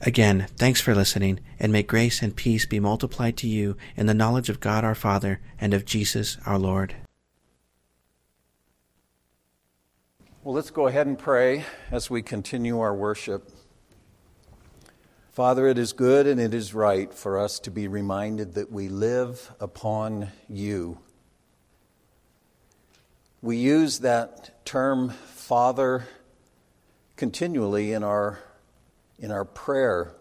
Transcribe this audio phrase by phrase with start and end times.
[0.00, 4.14] Again, thanks for listening, and may grace and peace be multiplied to you in the
[4.14, 6.96] knowledge of God our Father and of Jesus our Lord.
[10.42, 13.48] Well, let's go ahead and pray as we continue our worship.
[15.30, 18.88] Father, it is good and it is right for us to be reminded that we
[18.88, 20.98] live upon you.
[23.40, 26.06] We use that term, Father,
[27.16, 28.40] continually in our
[29.22, 30.12] in our prayer.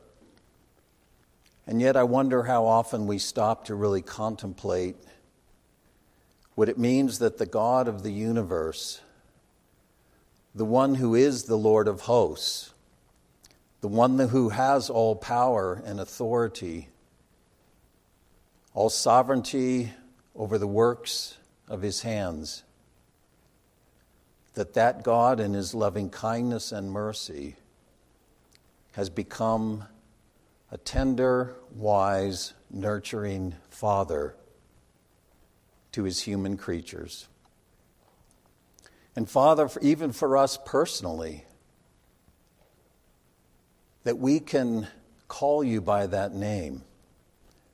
[1.66, 4.96] And yet, I wonder how often we stop to really contemplate
[6.54, 9.02] what it means that the God of the universe,
[10.54, 12.74] the one who is the Lord of hosts,
[13.82, 16.90] the one who has all power and authority,
[18.76, 19.94] all sovereignty
[20.36, 22.64] over the works of his hands,
[24.54, 27.56] that that God in his loving kindness and mercy
[28.92, 29.86] has become
[30.72, 34.36] a tender, wise, nurturing father
[35.92, 37.28] to his human creatures.
[39.16, 41.46] And Father, even for us personally,
[44.04, 44.88] that we can
[45.28, 46.84] call you by that name,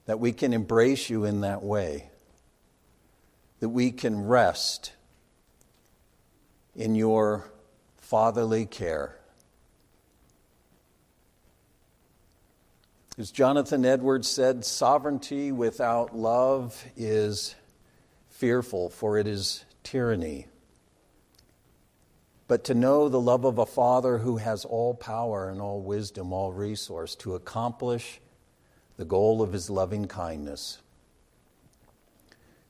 [0.06, 2.10] that we can embrace you in that way,
[3.60, 4.94] that we can rest
[6.76, 7.52] in your
[7.98, 9.17] fatherly care.
[13.20, 17.56] As Jonathan Edwards said, sovereignty without love is
[18.30, 20.45] fearful, for it is tyranny.
[22.48, 26.32] But to know the love of a Father who has all power and all wisdom,
[26.32, 28.22] all resource to accomplish
[28.98, 30.77] the goal of his loving kindness.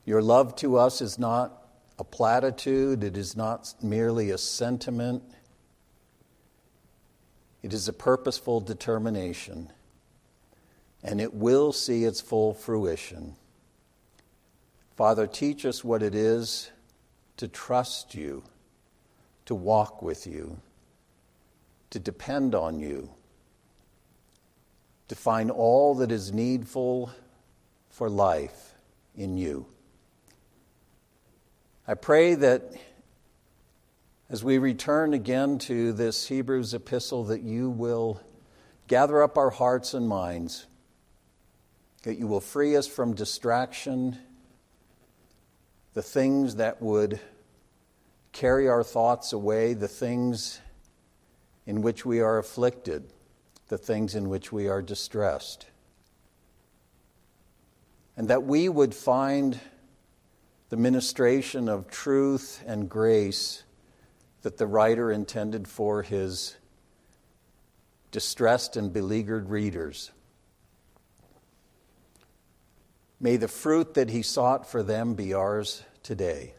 [0.06, 1.62] Your love to us is not
[1.98, 5.22] a platitude, it is not merely a sentiment,
[7.62, 9.70] it is a purposeful determination
[11.02, 13.34] and it will see its full fruition.
[14.96, 16.70] Father, teach us what it is
[17.36, 18.42] to trust you,
[19.46, 20.60] to walk with you,
[21.90, 23.08] to depend on you,
[25.06, 27.12] to find all that is needful
[27.90, 28.74] for life
[29.16, 29.66] in you.
[31.86, 32.72] I pray that
[34.28, 38.20] as we return again to this Hebrews epistle, that you will
[38.88, 40.66] gather up our hearts and minds
[42.02, 44.18] that you will free us from distraction,
[45.94, 47.20] the things that would
[48.32, 50.60] carry our thoughts away, the things
[51.66, 53.12] in which we are afflicted,
[53.68, 55.66] the things in which we are distressed.
[58.16, 59.58] And that we would find
[60.70, 63.64] the ministration of truth and grace
[64.42, 66.56] that the writer intended for his
[68.10, 70.10] distressed and beleaguered readers.
[73.20, 76.54] May the fruit that he sought for them be ours today.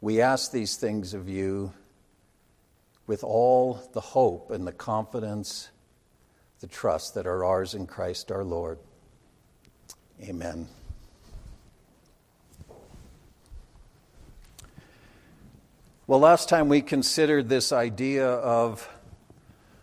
[0.00, 1.72] We ask these things of you
[3.06, 5.68] with all the hope and the confidence,
[6.60, 8.78] the trust that are ours in Christ our Lord.
[10.22, 10.68] Amen.
[16.06, 18.88] Well, last time we considered this idea of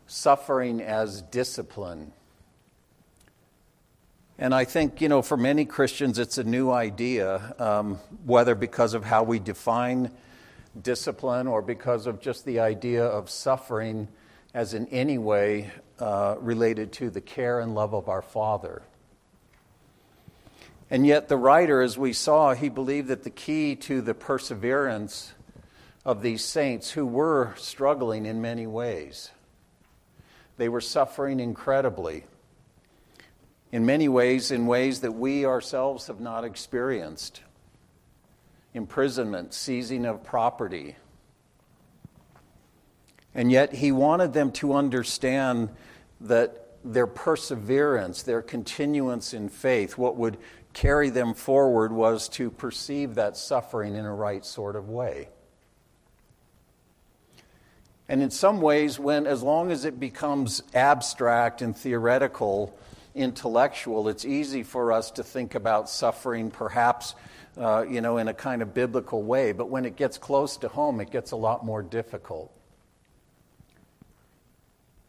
[0.08, 2.12] suffering as discipline.
[4.40, 8.94] And I think, you know, for many Christians, it's a new idea, um, whether because
[8.94, 10.12] of how we define
[10.80, 14.08] discipline or because of just the idea of suffering
[14.54, 18.84] as in any way uh, related to the care and love of our Father.
[20.92, 25.34] And yet, the writer, as we saw, he believed that the key to the perseverance
[26.06, 29.32] of these saints who were struggling in many ways,
[30.58, 32.24] they were suffering incredibly
[33.72, 37.42] in many ways, in ways that we ourselves have not experienced
[38.74, 40.96] imprisonment, seizing of property.
[43.34, 45.70] And yet, he wanted them to understand
[46.22, 50.38] that their perseverance, their continuance in faith, what would
[50.74, 55.28] carry them forward was to perceive that suffering in a right sort of way.
[58.10, 62.78] And in some ways, when as long as it becomes abstract and theoretical,
[63.18, 67.16] intellectual, it's easy for us to think about suffering perhaps
[67.58, 69.52] uh, you know, in a kind of biblical way.
[69.52, 72.52] But when it gets close to home, it gets a lot more difficult.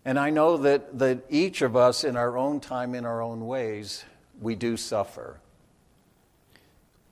[0.05, 3.47] And I know that, that each of us, in our own time, in our own
[3.47, 4.05] ways,
[4.41, 5.41] we do suffer.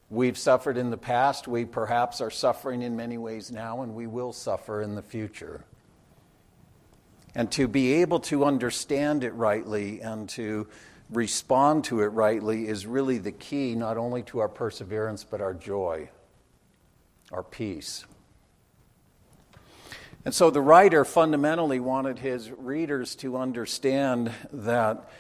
[0.09, 1.47] We've suffered in the past.
[1.47, 5.65] We perhaps are suffering in many ways now, and we will suffer in the future.
[7.37, 10.67] And to be able to understand it rightly and to
[11.11, 15.53] respond to it rightly is really the key not only to our perseverance, but our
[15.53, 16.09] joy,
[17.31, 18.07] our peace.
[20.25, 25.11] And so the writer fundamentally wanted his readers to understand that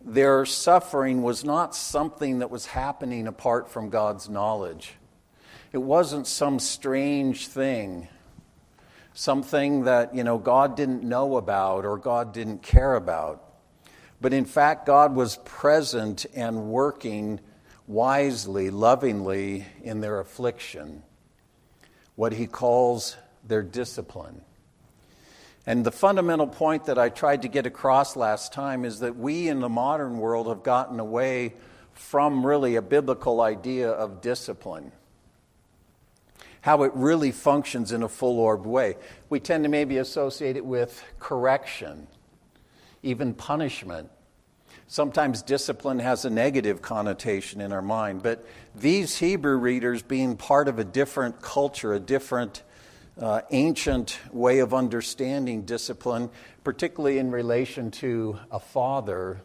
[0.00, 4.94] their suffering was not something that was happening apart from God's knowledge.
[5.72, 8.08] It wasn't some strange thing,
[9.16, 13.42] something that, you know, God didn't know about or God didn't care about.
[14.20, 17.40] But in fact, God was present and working
[17.86, 21.02] wisely, lovingly in their affliction,
[22.14, 24.42] what he calls their discipline.
[25.64, 29.48] And the fundamental point that I tried to get across last time is that we
[29.48, 31.54] in the modern world have gotten away
[31.94, 34.92] from really a biblical idea of discipline,
[36.66, 38.96] how it really functions in a full orbed way.
[39.30, 42.08] We tend to maybe associate it with correction,
[43.04, 44.10] even punishment.
[44.88, 50.66] Sometimes discipline has a negative connotation in our mind, but these Hebrew readers, being part
[50.66, 52.64] of a different culture, a different
[53.16, 56.30] uh, ancient way of understanding discipline,
[56.64, 59.40] particularly in relation to a father,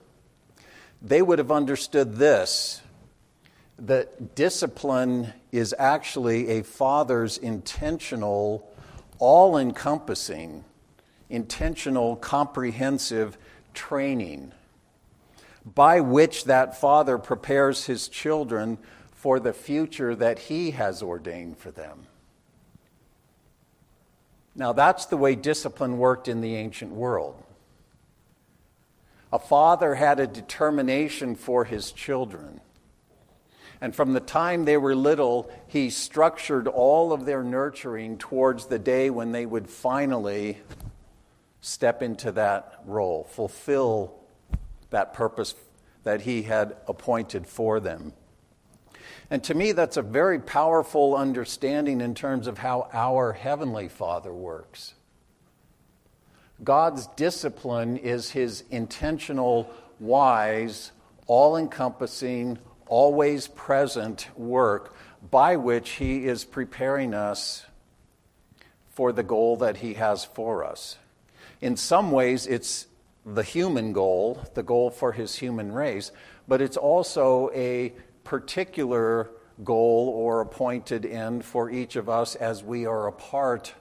[1.03, 2.81] they would have understood this
[3.77, 8.71] that discipline is actually a father's intentional,
[9.19, 10.63] all encompassing,
[11.29, 13.37] intentional, comprehensive
[13.73, 14.51] training
[15.75, 18.77] by which that father prepares his children
[19.11, 22.07] for the future that he has ordained for them.
[24.55, 27.41] Now, that's the way discipline worked in the ancient world.
[29.31, 32.59] A father had a determination for his children.
[33.81, 38.77] And from the time they were little, he structured all of their nurturing towards the
[38.77, 40.59] day when they would finally
[41.61, 44.13] step into that role, fulfill
[44.91, 45.55] that purpose
[46.03, 48.13] that he had appointed for them.
[49.31, 54.33] And to me, that's a very powerful understanding in terms of how our Heavenly Father
[54.33, 54.93] works.
[56.63, 60.91] God's discipline is his intentional, wise,
[61.27, 62.59] all encompassing,
[62.91, 64.93] always present work
[65.31, 67.65] by which he is preparing us
[68.89, 70.97] for the goal that he has for us.
[71.61, 72.87] In some ways, it's
[73.25, 76.11] the human goal, the goal for his human race,
[76.49, 77.93] but it's also a
[78.25, 79.29] particular
[79.63, 83.73] goal or appointed end for each of us as we are a part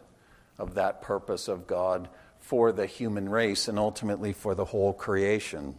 [0.57, 2.09] of that purpose of God
[2.39, 5.75] for the human race and ultimately for the whole creation.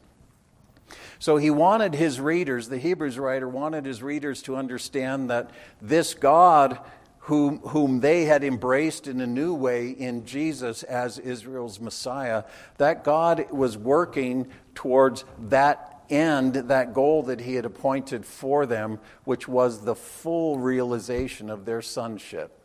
[1.20, 5.52] So he wanted his readers, the Hebrews writer wanted his readers to understand that
[5.82, 6.80] this God
[7.26, 12.44] whom, whom they had embraced in a new way in Jesus as Israel's Messiah,
[12.78, 19.00] that God was working towards that end, that goal that He had appointed for them,
[19.24, 22.58] which was the full realization of their sonship.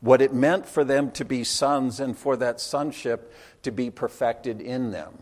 [0.00, 3.32] What it meant for them to be sons and for that sonship
[3.62, 5.14] to be perfected in them.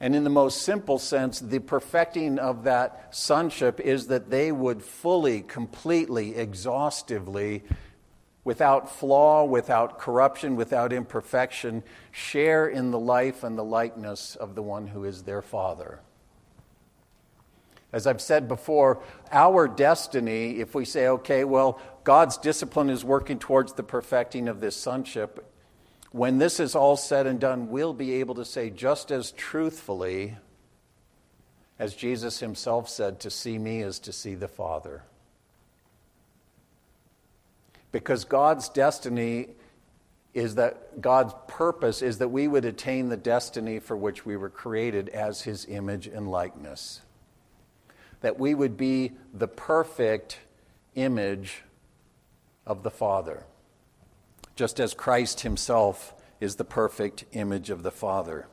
[0.00, 4.82] And in the most simple sense, the perfecting of that sonship is that they would
[4.82, 7.62] fully, completely, exhaustively
[8.44, 14.62] without flaw, without corruption, without imperfection, share in the life and the likeness of the
[14.62, 16.00] one who is their Father.
[17.92, 23.38] As I've said before, our destiny, if we say, okay, well, God's discipline is working
[23.38, 25.48] towards the perfecting of this sonship,
[26.14, 30.36] when this is all said and done, we'll be able to say just as truthfully
[31.76, 35.02] as Jesus himself said, to see me is to see the Father.
[37.90, 39.48] Because God's destiny
[40.34, 44.50] is that God's purpose is that we would attain the destiny for which we were
[44.50, 47.00] created as His image and likeness.
[48.20, 50.38] That we would be the perfect
[50.94, 51.64] image
[52.64, 53.42] of the Father,
[54.56, 58.46] just as Christ Himself is the perfect image of the Father.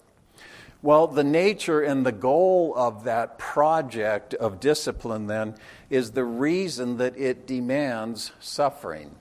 [0.83, 5.55] Well, the nature and the goal of that project of discipline, then,
[5.91, 9.15] is the reason that it demands suffering.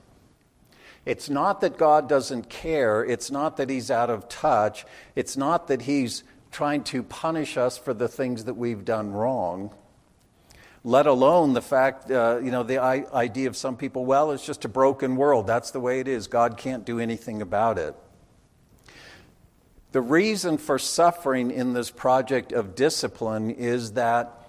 [1.05, 3.03] It's not that God doesn't care.
[3.03, 4.85] It's not that He's out of touch.
[5.15, 9.73] It's not that He's trying to punish us for the things that we've done wrong.
[10.83, 14.65] Let alone the fact, uh, you know, the idea of some people, well, it's just
[14.65, 15.45] a broken world.
[15.45, 16.27] That's the way it is.
[16.27, 17.95] God can't do anything about it.
[19.91, 24.41] The reason for suffering in this project of discipline is that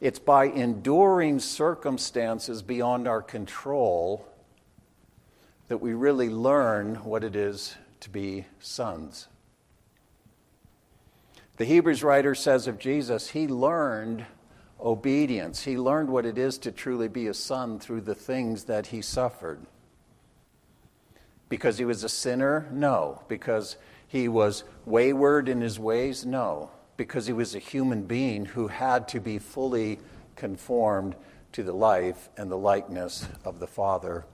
[0.00, 4.26] it's by enduring circumstances beyond our control
[5.68, 9.28] that we really learn what it is to be sons.
[11.58, 14.26] The Hebrews writer says of Jesus, he learned
[14.82, 15.62] obedience.
[15.62, 19.02] He learned what it is to truly be a son through the things that he
[19.02, 19.60] suffered.
[21.48, 22.68] Because he was a sinner?
[22.72, 23.22] No.
[23.28, 26.24] Because he was wayward in his ways?
[26.24, 26.70] No.
[26.96, 29.98] Because he was a human being who had to be fully
[30.36, 31.16] conformed
[31.52, 34.24] to the life and the likeness of the Father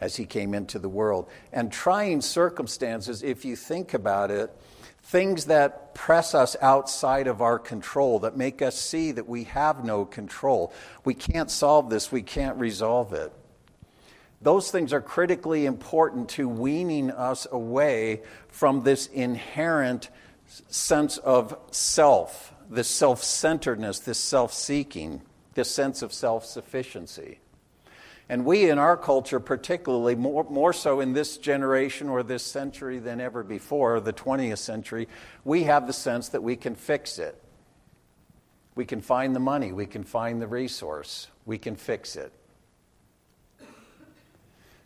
[0.00, 1.28] as he came into the world.
[1.52, 4.50] And trying circumstances, if you think about it,
[5.04, 9.84] things that press us outside of our control, that make us see that we have
[9.84, 10.72] no control.
[11.04, 13.32] We can't solve this, we can't resolve it.
[14.40, 20.10] Those things are critically important to weaning us away from this inherent
[20.46, 25.22] sense of self, this self centeredness, this self seeking,
[25.54, 27.38] this sense of self sufficiency.
[28.28, 32.98] And we in our culture, particularly more, more so in this generation or this century
[32.98, 35.08] than ever before, the 20th century,
[35.44, 37.40] we have the sense that we can fix it.
[38.74, 42.32] We can find the money, we can find the resource, we can fix it.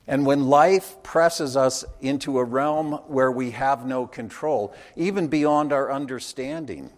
[0.06, 5.72] And when life presses us into a realm where we have no control, even beyond
[5.72, 6.90] our understanding,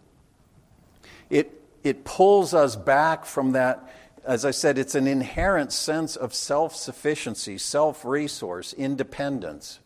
[1.29, 3.89] it, it pulls us back from that
[4.25, 9.81] as I said, it's an inherent sense of self sufficiency, self resource, independence.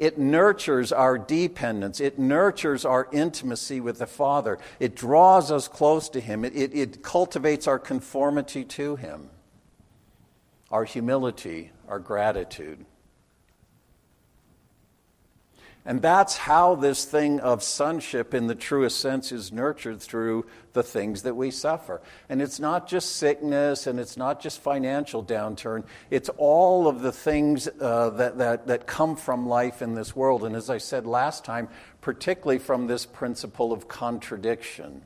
[0.00, 2.00] It nurtures our dependence.
[2.00, 4.58] It nurtures our intimacy with the Father.
[4.78, 6.42] It draws us close to Him.
[6.42, 9.28] It, it, it, cultivates our conformity to Him,
[10.70, 12.86] our humility, our gratitude.
[15.86, 20.44] And that's how this thing of sonship, in the truest sense, is nurtured through
[20.74, 22.02] the things that we suffer.
[22.28, 27.12] And it's not just sickness and it's not just financial downturn, it's all of the
[27.12, 30.44] things uh, that, that, that come from life in this world.
[30.44, 31.68] And as I said last time,
[32.02, 35.02] particularly from this principle of contradiction.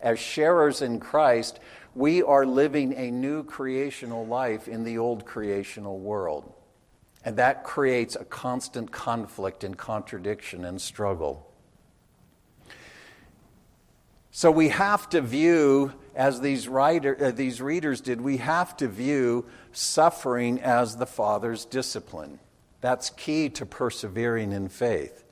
[0.00, 1.60] As sharers in Christ,
[1.94, 6.52] we are living a new creational life in the old creational world.
[7.24, 11.46] And that creates a constant conflict and contradiction and struggle.
[14.30, 18.88] So we have to view, as these, writer, uh, these readers did, we have to
[18.88, 22.38] view suffering as the Father's discipline.
[22.80, 25.24] That's key to persevering in faith.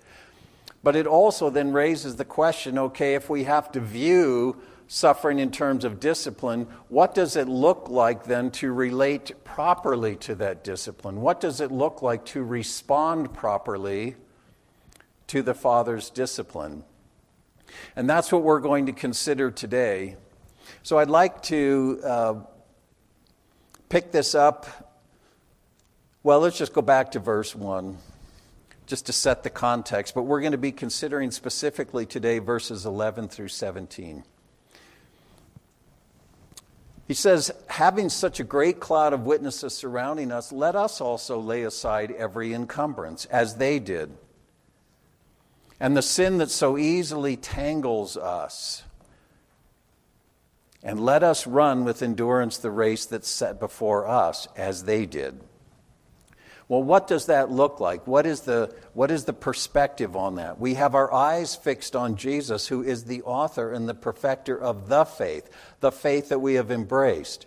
[0.83, 5.51] But it also then raises the question okay, if we have to view suffering in
[5.51, 11.21] terms of discipline, what does it look like then to relate properly to that discipline?
[11.21, 14.17] What does it look like to respond properly
[15.29, 16.85] to the Father's discipline?
[17.95, 20.17] And that's what we're going to consider today.
[20.83, 22.35] So I'd like to uh,
[23.91, 24.97] pick this up.
[26.23, 27.99] Well, let's just go back to verse 1
[28.87, 33.29] just to set the context, but we're going to be considering specifically today verses 11
[33.29, 34.25] through 17.
[37.09, 41.63] He says, having such a great cloud of witnesses surrounding us, let us also lay
[41.63, 44.13] aside every encumbrance, as they did,
[45.81, 48.83] and the sin that so easily tangles us.
[50.83, 55.41] And let us run with endurance the race that's set before us, as they did.
[56.69, 58.07] Well, what does that look like?
[58.07, 60.61] What is, the, what is the perspective on that?
[60.61, 64.89] We have our eyes fixed on Jesus, who is the author and the perfecter of
[64.89, 65.49] the faith,
[65.81, 67.47] the faith that we have embraced,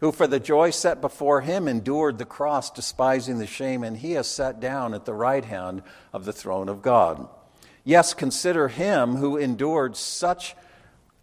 [0.00, 4.12] who for the joy set before him endured the cross, despising the shame, and he
[4.12, 7.28] has sat down at the right hand of the throne of God.
[7.84, 10.56] Yes, consider him who endured such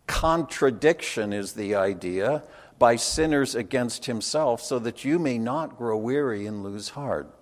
[0.08, 2.44] contradiction, is the idea
[2.78, 7.34] by sinners against himself, so that you may not grow weary and lose heart.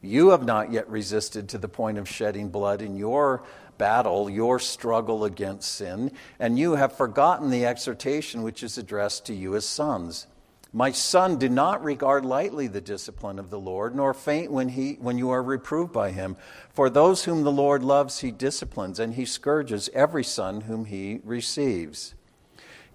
[0.00, 3.42] You have not yet resisted to the point of shedding blood in your
[3.78, 9.34] battle, your struggle against sin, and you have forgotten the exhortation which is addressed to
[9.34, 10.26] you as sons.
[10.72, 14.94] My son, do not regard lightly the discipline of the Lord, nor faint when, he,
[15.00, 16.36] when you are reproved by him.
[16.74, 21.20] For those whom the Lord loves, he disciplines, and he scourges every son whom he
[21.24, 22.14] receives.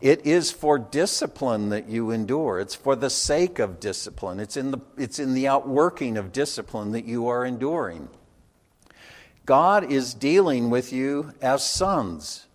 [0.02, 2.60] It is for discipline that you endure.
[2.60, 4.40] It's for the sake of discipline.
[4.40, 8.10] It's in the, it's in the outworking of discipline that you are enduring.
[9.46, 12.48] God is dealing with you as sons.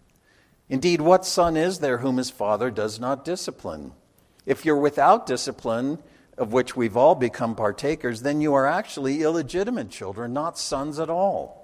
[0.68, 3.92] Indeed, what son is there whom his father does not discipline?
[4.44, 5.98] If you're without discipline,
[6.38, 11.10] of which we've all become partakers, then you are actually illegitimate children, not sons at
[11.10, 11.57] all.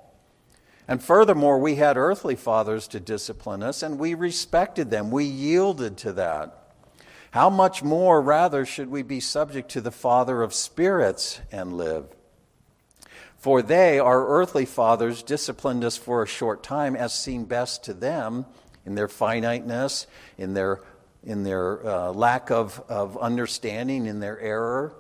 [0.87, 5.11] And furthermore, we had earthly fathers to discipline us, and we respected them.
[5.11, 6.61] We yielded to that.
[7.31, 12.07] How much more, rather, should we be subject to the Father of spirits and live?
[13.39, 17.95] For they, our earthly fathers, disciplined us for a short time as seemed best to
[17.95, 18.47] them
[18.87, 20.07] in their finiteness,
[20.39, 20.81] in their,
[21.23, 24.95] in their uh, lack of, of understanding, in their error.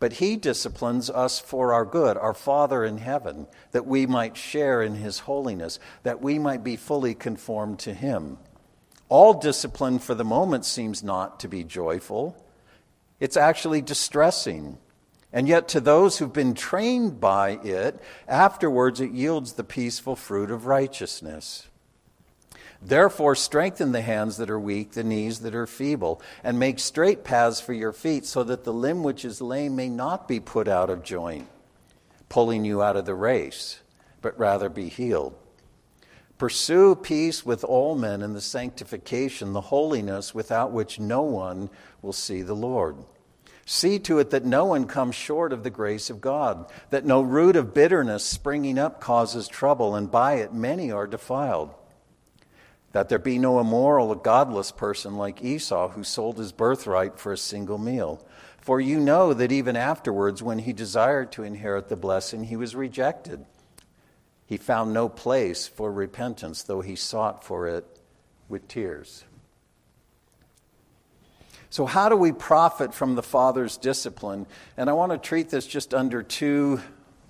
[0.00, 4.80] But he disciplines us for our good, our Father in heaven, that we might share
[4.82, 8.38] in his holiness, that we might be fully conformed to him.
[9.08, 12.36] All discipline for the moment seems not to be joyful,
[13.20, 14.78] it's actually distressing.
[15.32, 20.50] And yet, to those who've been trained by it, afterwards it yields the peaceful fruit
[20.50, 21.66] of righteousness.
[22.80, 27.24] Therefore, strengthen the hands that are weak, the knees that are feeble, and make straight
[27.24, 30.68] paths for your feet, so that the limb which is lame may not be put
[30.68, 31.48] out of joint,
[32.28, 33.80] pulling you out of the race,
[34.22, 35.34] but rather be healed.
[36.38, 41.68] Pursue peace with all men and the sanctification, the holiness without which no one
[42.00, 42.96] will see the Lord.
[43.66, 47.22] See to it that no one comes short of the grace of God, that no
[47.22, 51.74] root of bitterness springing up causes trouble, and by it many are defiled
[52.92, 57.32] that there be no immoral or godless person like Esau who sold his birthright for
[57.32, 58.24] a single meal.
[58.60, 62.74] For you know that even afterwards, when he desired to inherit the blessing, he was
[62.74, 63.44] rejected.
[64.46, 67.84] He found no place for repentance, though he sought for it
[68.48, 69.24] with tears.
[71.70, 74.46] So, how do we profit from the Father's discipline?
[74.76, 76.80] And I want to treat this just under two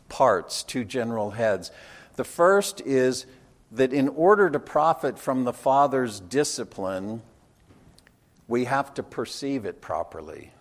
[0.09, 1.73] parts, two general heads.
[2.15, 3.27] The first is
[3.73, 7.23] that in order to profit from the Father's discipline,
[8.47, 10.53] we have to perceive it properly.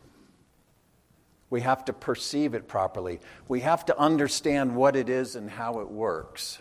[1.50, 3.20] We have to perceive it properly.
[3.48, 6.60] We have to understand what it is and how it works.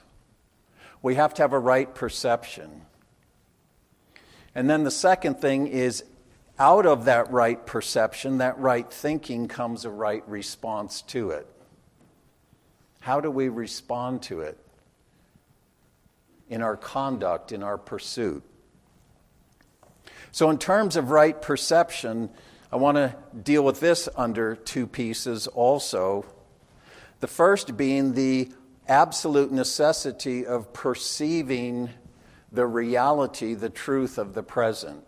[1.03, 2.83] We have to have a right perception.
[4.55, 6.05] And then the second thing is
[6.59, 11.47] out of that right perception, that right thinking, comes a right response to it.
[13.01, 14.59] How do we respond to it?
[16.49, 18.43] In our conduct, in our pursuit.
[20.33, 22.31] So, in terms of right perception,
[22.71, 26.27] I want to deal with this under two pieces also.
[27.21, 28.51] The first being the
[28.89, 31.91] absolute necessity of perceiving
[32.53, 35.05] the reality, the truth of the present.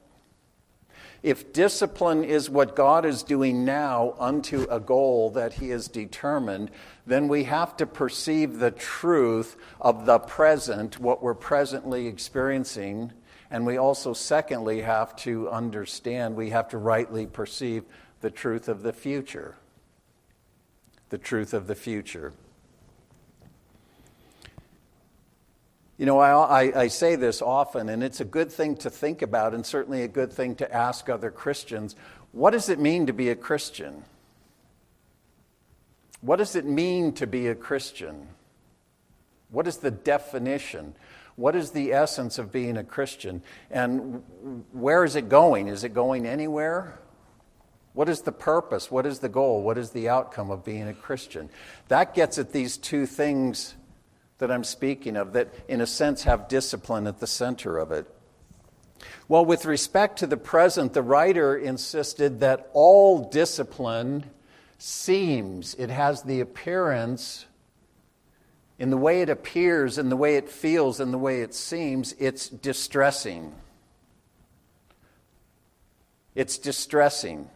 [1.23, 6.71] If discipline is what God is doing now unto a goal that He has determined,
[7.09, 13.13] then we have to perceive the truth of the present, what we're presently experiencing.
[13.51, 17.85] And we also, secondly, have to understand, we have to rightly perceive
[18.21, 19.57] the truth of the future.
[21.09, 22.35] The truth of the future.
[25.97, 29.23] You know, I, I, I, say this often, and it's a good thing to think
[29.23, 31.97] about, and certainly a good thing to ask other Christians.
[32.33, 34.05] What does it mean to be a Christian?
[36.21, 38.29] What does it mean to be a Christian?
[39.51, 40.95] What is the definition?
[41.37, 43.43] What is the essence of being a Christian?
[43.71, 44.23] And
[44.73, 45.69] where is it going?
[45.69, 46.99] Is it going anywhere?
[47.93, 48.91] What is the purpose?
[48.91, 49.63] What is the goal?
[49.63, 51.49] What is the outcome of being a Christian?
[51.89, 53.75] That gets at these two things
[54.39, 58.07] that I'm speaking of that, in a sense, have discipline at the center of it.
[59.29, 64.25] Well, with respect to the present, the writer insisted that all discipline
[64.79, 67.45] seems, it has the appearance,
[68.79, 72.15] in the way it appears, in the way it feels, in the way it seems,
[72.19, 73.55] it's distressing.
[76.35, 77.51] It's distressing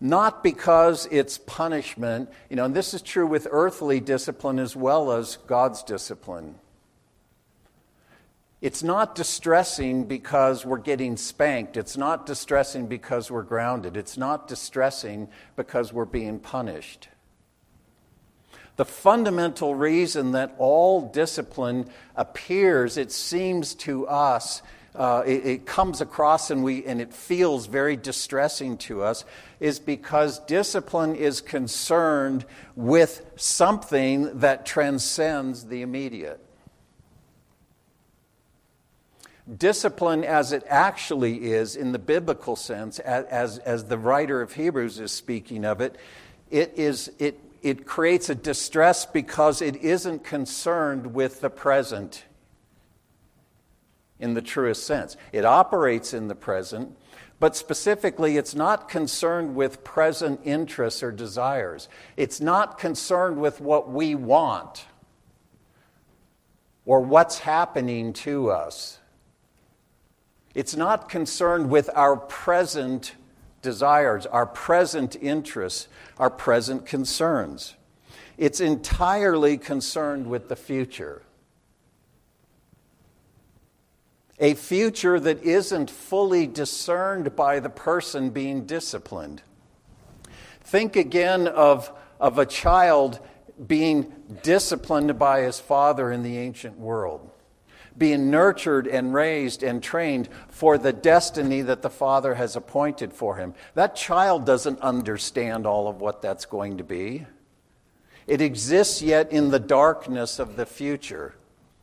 [0.00, 2.30] not because it's punishment.
[2.48, 6.54] You know, and this is true with earthly discipline as well as God's discipline.
[8.60, 11.78] It's not distressing because we're getting spanked.
[11.78, 13.96] It's not distressing because we're grounded.
[13.96, 17.08] It's not distressing because we're being punished.
[18.76, 24.60] The fundamental reason that all discipline appears, it seems to us,
[24.94, 29.24] uh, it, it comes across and, we, and it feels very distressing to us
[29.58, 32.44] is because discipline is concerned
[32.76, 36.40] with something that transcends the immediate.
[39.56, 45.00] Discipline, as it actually is in the biblical sense, as, as the writer of Hebrews
[45.00, 45.96] is speaking of it,
[46.50, 52.24] it, is, it, it creates a distress because it isn't concerned with the present
[54.20, 55.16] in the truest sense.
[55.32, 56.96] It operates in the present,
[57.40, 61.88] but specifically, it's not concerned with present interests or desires.
[62.16, 64.84] It's not concerned with what we want
[66.84, 68.99] or what's happening to us.
[70.54, 73.14] It's not concerned with our present
[73.62, 75.86] desires, our present interests,
[76.18, 77.74] our present concerns.
[78.36, 81.22] It's entirely concerned with the future.
[84.40, 89.42] A future that isn't fully discerned by the person being disciplined.
[90.62, 93.20] Think again of, of a child
[93.66, 97.29] being disciplined by his father in the ancient world
[97.96, 103.36] being nurtured and raised and trained for the destiny that the Father has appointed for
[103.36, 103.54] him.
[103.74, 107.26] That child doesn't understand all of what that's going to be.
[108.26, 111.34] It exists yet in the darkness of the future.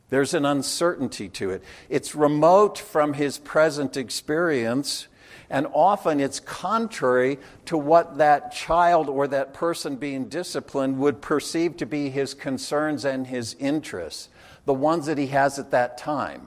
[0.10, 1.64] There's an uncertainty to it.
[1.90, 5.08] It's remote from his present experience,
[5.50, 11.76] and often it's contrary to what that child or that person being disciplined would perceive
[11.78, 14.30] to be his concerns and his interests
[14.68, 16.46] the ones that he has at that time.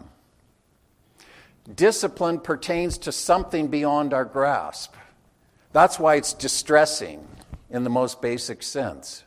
[1.75, 4.95] Discipline pertains to something beyond our grasp.
[5.73, 7.27] That's why it's distressing
[7.71, 9.25] in the most basic sense.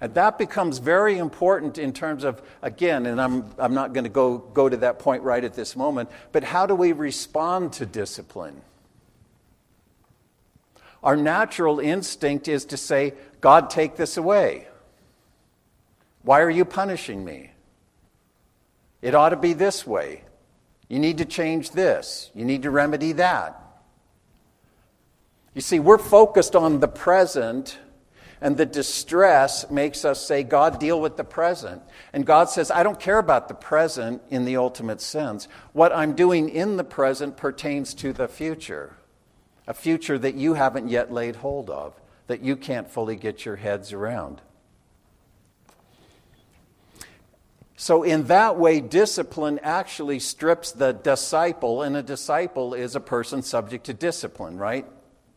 [0.00, 4.10] And that becomes very important in terms of, again, and I'm, I'm not going to
[4.10, 7.86] go, go to that point right at this moment, but how do we respond to
[7.86, 8.60] discipline?
[11.02, 14.66] Our natural instinct is to say, God, take this away.
[16.22, 17.52] Why are you punishing me?
[19.02, 20.24] It ought to be this way.
[20.88, 22.30] You need to change this.
[22.34, 23.60] You need to remedy that.
[25.54, 27.78] You see, we're focused on the present,
[28.40, 31.82] and the distress makes us say, God, deal with the present.
[32.12, 35.48] And God says, I don't care about the present in the ultimate sense.
[35.72, 38.96] What I'm doing in the present pertains to the future,
[39.66, 43.56] a future that you haven't yet laid hold of that you can't fully get your
[43.56, 44.40] heads around.
[47.78, 53.42] So, in that way, discipline actually strips the disciple, and a disciple is a person
[53.42, 54.86] subject to discipline, right?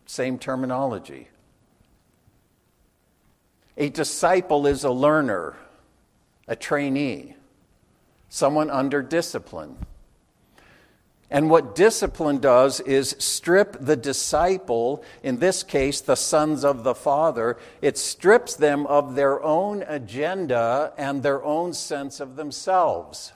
[0.05, 1.27] Same terminology.
[3.75, 5.57] A disciple is a learner,
[6.47, 7.35] a trainee,
[8.29, 9.77] someone under discipline.
[11.31, 16.95] And what discipline does is strip the disciple, in this case, the sons of the
[16.95, 23.33] Father, it strips them of their own agenda and their own sense of themselves.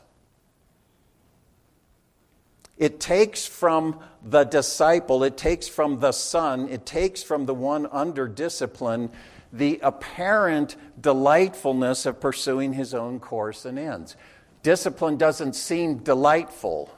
[2.77, 7.87] It takes from the disciple, it takes from the son, it takes from the one
[7.91, 9.11] under discipline
[9.51, 14.15] the apparent delightfulness of pursuing his own course and ends.
[14.63, 16.89] Discipline doesn't seem delightful.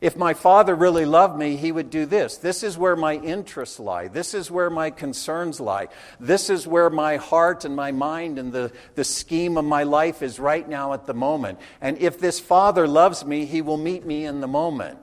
[0.00, 2.36] If my father really loved me, he would do this.
[2.36, 4.06] This is where my interests lie.
[4.06, 5.88] This is where my concerns lie.
[6.20, 10.22] This is where my heart and my mind and the, the scheme of my life
[10.22, 11.58] is right now at the moment.
[11.80, 15.00] And if this father loves me, he will meet me in the moment.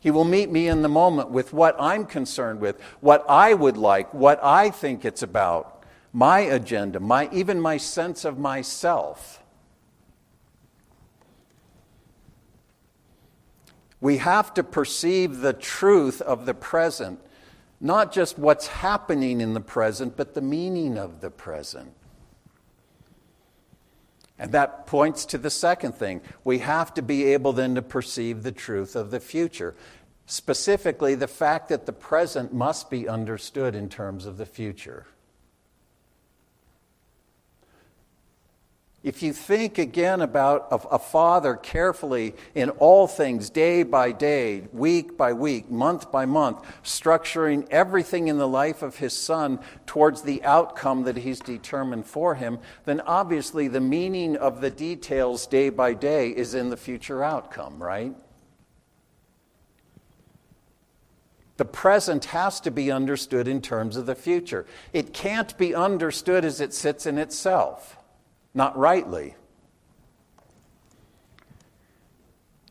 [0.00, 3.76] He will meet me in the moment with what I'm concerned with, what I would
[3.76, 9.39] like, what I think it's about, my agenda, my, even my sense of myself.
[14.00, 17.20] We have to perceive the truth of the present,
[17.80, 21.92] not just what's happening in the present, but the meaning of the present.
[24.38, 26.22] And that points to the second thing.
[26.44, 29.74] We have to be able then to perceive the truth of the future.
[30.24, 35.06] Specifically, the fact that the present must be understood in terms of the future.
[39.02, 45.16] If you think again about a, father carefully in all things, day by day, week
[45.16, 50.44] by week, month by month, structuring everything in the life of his son towards the
[50.44, 55.94] outcome that he's determined for him, then obviously the meaning of the details day by
[55.94, 58.14] day is in the future outcome, right?
[61.56, 64.66] The present has to be understood in terms of the future.
[64.92, 67.96] It can't be understood as it sits in itself
[68.54, 69.34] not rightly.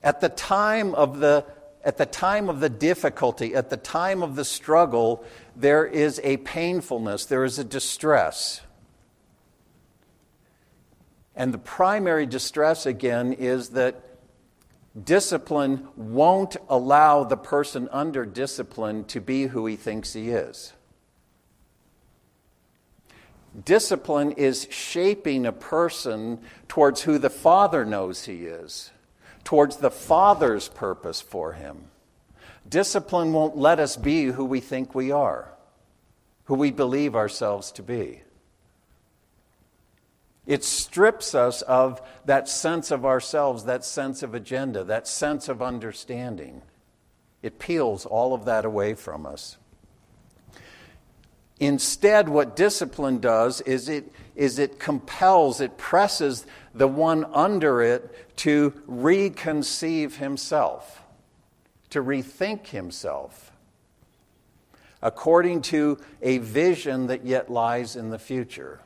[0.03, 1.45] At the time of the
[1.83, 5.23] at the time of the difficulty, at the time of the struggle,
[5.55, 8.61] there is a painfulness, there is a distress.
[11.35, 14.03] And the primary distress, again, is that
[15.01, 20.73] discipline won't allow the person under discipline to be who he thinks he is.
[23.65, 28.91] Discipline is shaping a person towards who the Father knows he is,
[29.43, 31.85] towards the Father's purpose for him.
[32.67, 35.51] Discipline won't let us be who we think we are,
[36.45, 38.21] who we believe ourselves to be.
[40.45, 45.62] It strips us of that sense of ourselves, that sense of agenda, that sense of
[45.62, 46.62] understanding.
[47.41, 49.57] It peels all of that away from us.
[51.60, 58.38] Instead, what discipline does is it, is it compels, it presses the one under it
[58.38, 61.02] to reconceive himself,
[61.89, 63.52] to rethink himself,
[65.02, 68.80] according to a vision that yet lies in the future.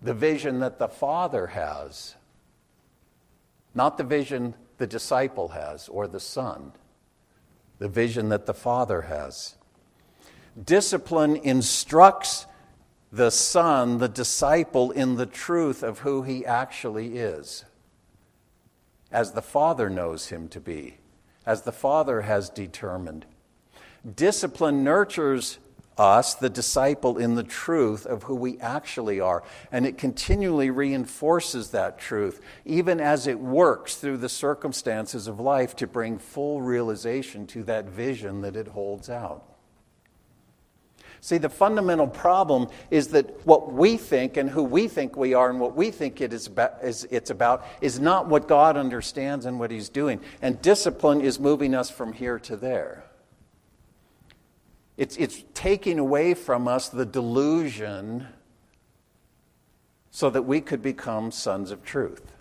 [0.00, 2.14] The vision that the Father has,
[3.74, 6.72] not the vision the disciple has or the Son,
[7.78, 9.55] the vision that the Father has.
[10.62, 12.46] Discipline instructs
[13.12, 17.64] the son, the disciple, in the truth of who he actually is,
[19.12, 20.98] as the Father knows him to be,
[21.44, 23.26] as the Father has determined.
[24.14, 25.58] Discipline nurtures
[25.98, 29.42] us, the disciple, in the truth of who we actually are.
[29.72, 35.74] And it continually reinforces that truth, even as it works through the circumstances of life
[35.76, 39.55] to bring full realization to that vision that it holds out.
[41.26, 45.50] See, the fundamental problem is that what we think and who we think we are
[45.50, 49.44] and what we think it is about, is, it's about is not what God understands
[49.44, 50.20] and what He's doing.
[50.40, 53.06] And discipline is moving us from here to there.
[54.96, 58.28] It's, it's taking away from us the delusion
[60.12, 62.35] so that we could become sons of truth.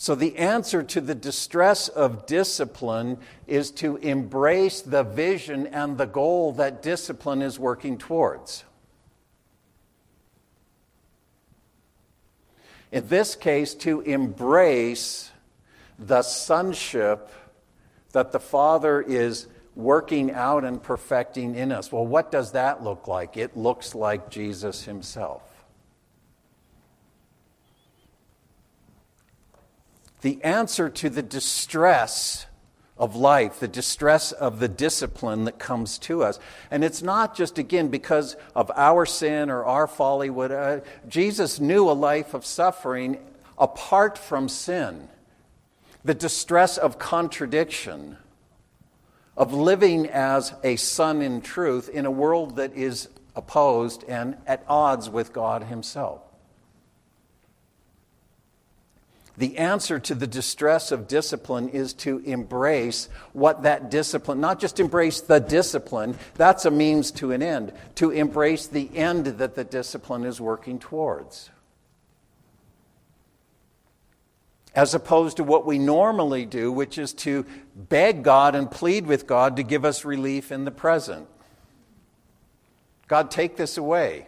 [0.00, 6.06] So, the answer to the distress of discipline is to embrace the vision and the
[6.06, 8.62] goal that discipline is working towards.
[12.92, 15.32] In this case, to embrace
[15.98, 17.32] the sonship
[18.12, 21.90] that the Father is working out and perfecting in us.
[21.90, 23.36] Well, what does that look like?
[23.36, 25.47] It looks like Jesus Himself.
[30.22, 32.46] The answer to the distress
[32.96, 36.40] of life, the distress of the discipline that comes to us.
[36.70, 40.30] And it's not just, again, because of our sin or our folly.
[40.30, 43.18] Uh, Jesus knew a life of suffering
[43.56, 45.08] apart from sin,
[46.04, 48.16] the distress of contradiction,
[49.36, 54.64] of living as a son in truth in a world that is opposed and at
[54.68, 56.22] odds with God Himself.
[59.38, 64.80] The answer to the distress of discipline is to embrace what that discipline, not just
[64.80, 69.62] embrace the discipline, that's a means to an end, to embrace the end that the
[69.62, 71.50] discipline is working towards.
[74.74, 77.46] As opposed to what we normally do, which is to
[77.76, 81.28] beg God and plead with God to give us relief in the present.
[83.06, 84.26] God, take this away.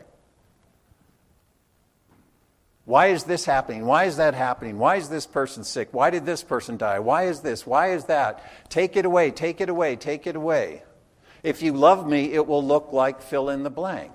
[2.90, 3.87] Why is this happening?
[3.87, 4.76] Why is that happening?
[4.76, 5.90] Why is this person sick?
[5.92, 6.98] Why did this person die?
[6.98, 7.64] Why is this?
[7.64, 8.42] Why is that?
[8.68, 10.83] Take it away, take it away, take it away.
[11.44, 14.11] If you love me, it will look like fill in the blank.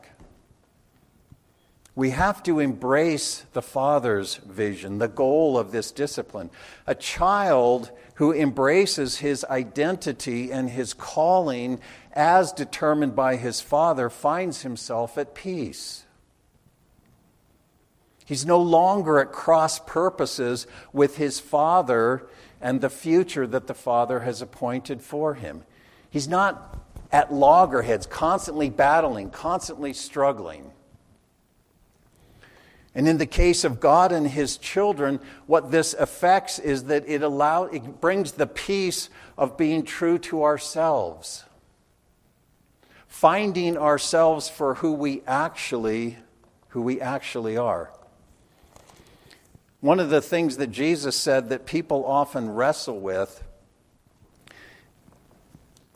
[1.96, 6.50] We have to embrace the Father's vision, the goal of this discipline.
[6.86, 11.80] A child who embraces his identity and his calling
[12.12, 16.05] as determined by his Father finds himself at peace.
[18.26, 22.28] He's no longer at cross purposes with his Father
[22.60, 25.64] and the future that the Father has appointed for him.
[26.10, 26.80] He's not
[27.12, 30.72] at loggerheads, constantly battling, constantly struggling.
[32.96, 37.22] And in the case of God and his children, what this affects is that it
[37.22, 41.44] allow, it brings the peace of being true to ourselves.
[43.08, 46.18] Finding ourselves for who we actually
[46.76, 47.90] who we actually are.
[49.86, 53.44] One of the things that Jesus said that people often wrestle with,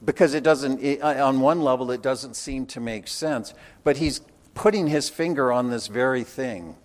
[0.05, 3.97] because it doesn't, it, uh, on one level, it doesn't seem to make sense, but
[3.97, 4.21] he's
[4.53, 6.75] putting his finger on this very thing.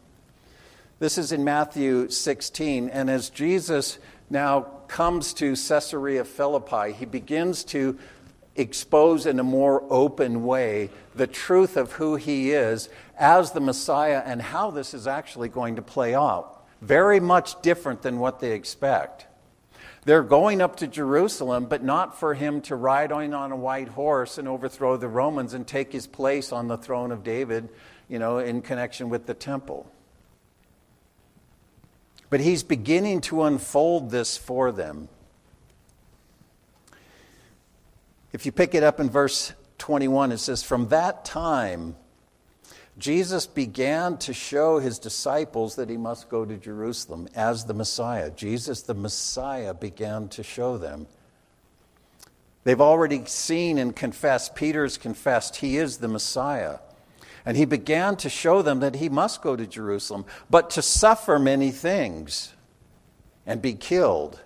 [0.99, 3.99] This is in Matthew 16, and as Jesus
[4.31, 7.99] now comes to Caesarea Philippi, he begins to
[8.57, 12.89] expose in a more open way the truth of who he is
[13.19, 16.54] as the Messiah and how this is actually going to play out.
[16.85, 19.27] Very much different than what they expect.
[20.05, 23.89] They're going up to Jerusalem, but not for him to ride on, on a white
[23.89, 27.71] horse and overthrow the Romans and take his place on the throne of David,
[28.07, 29.91] you know, in connection with the temple.
[32.29, 35.09] But he's beginning to unfold this for them.
[38.35, 41.97] If you pick it up in verse 21, it says, From that time,
[42.97, 48.31] Jesus began to show his disciples that he must go to Jerusalem as the Messiah.
[48.31, 51.07] Jesus, the Messiah, began to show them.
[52.63, 56.79] They've already seen and confessed, Peter's confessed, he is the Messiah.
[57.45, 61.39] And he began to show them that he must go to Jerusalem, but to suffer
[61.39, 62.55] many things
[63.45, 64.41] and be killed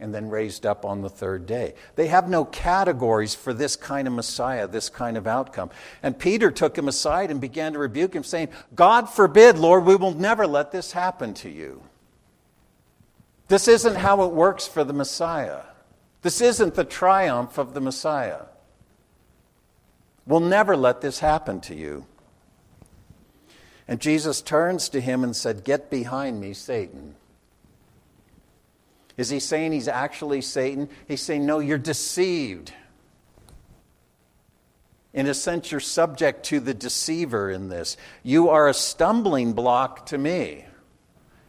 [0.00, 1.74] and then raised up on the third day.
[1.96, 5.70] They have no categories for this kind of Messiah, this kind of outcome.
[6.02, 9.96] And Peter took him aside and began to rebuke him, saying, God forbid, Lord, we
[9.96, 11.82] will never let this happen to you.
[13.48, 15.62] This isn't how it works for the Messiah.
[16.22, 18.42] This isn't the triumph of the Messiah.
[20.26, 22.06] We'll never let this happen to you.
[23.88, 27.14] And Jesus turns to him and said, Get behind me, Satan.
[29.18, 30.88] Is he saying he's actually Satan?
[31.08, 32.72] He's saying, no, you're deceived.
[35.12, 37.96] In a sense, you're subject to the deceiver in this.
[38.22, 40.64] You are a stumbling block to me.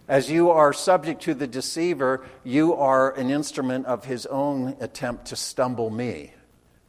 [0.07, 5.25] As you are subject to the deceiver, you are an instrument of his own attempt
[5.27, 6.33] to stumble me,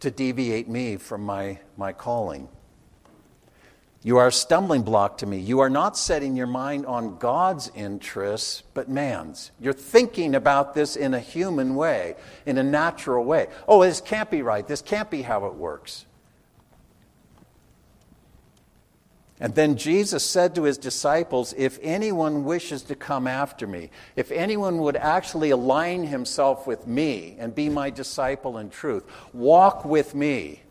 [0.00, 2.48] to deviate me from my, my calling.
[4.02, 5.38] You are a stumbling block to me.
[5.38, 9.50] You are not setting your mind on God's interests, but man's.
[9.60, 13.48] You're thinking about this in a human way, in a natural way.
[13.68, 14.66] Oh, this can't be right.
[14.66, 16.06] This can't be how it works.
[19.38, 24.30] And then Jesus said to his disciples, If anyone wishes to come after me, if
[24.30, 30.14] anyone would actually align himself with me and be my disciple in truth, walk with
[30.14, 30.62] me,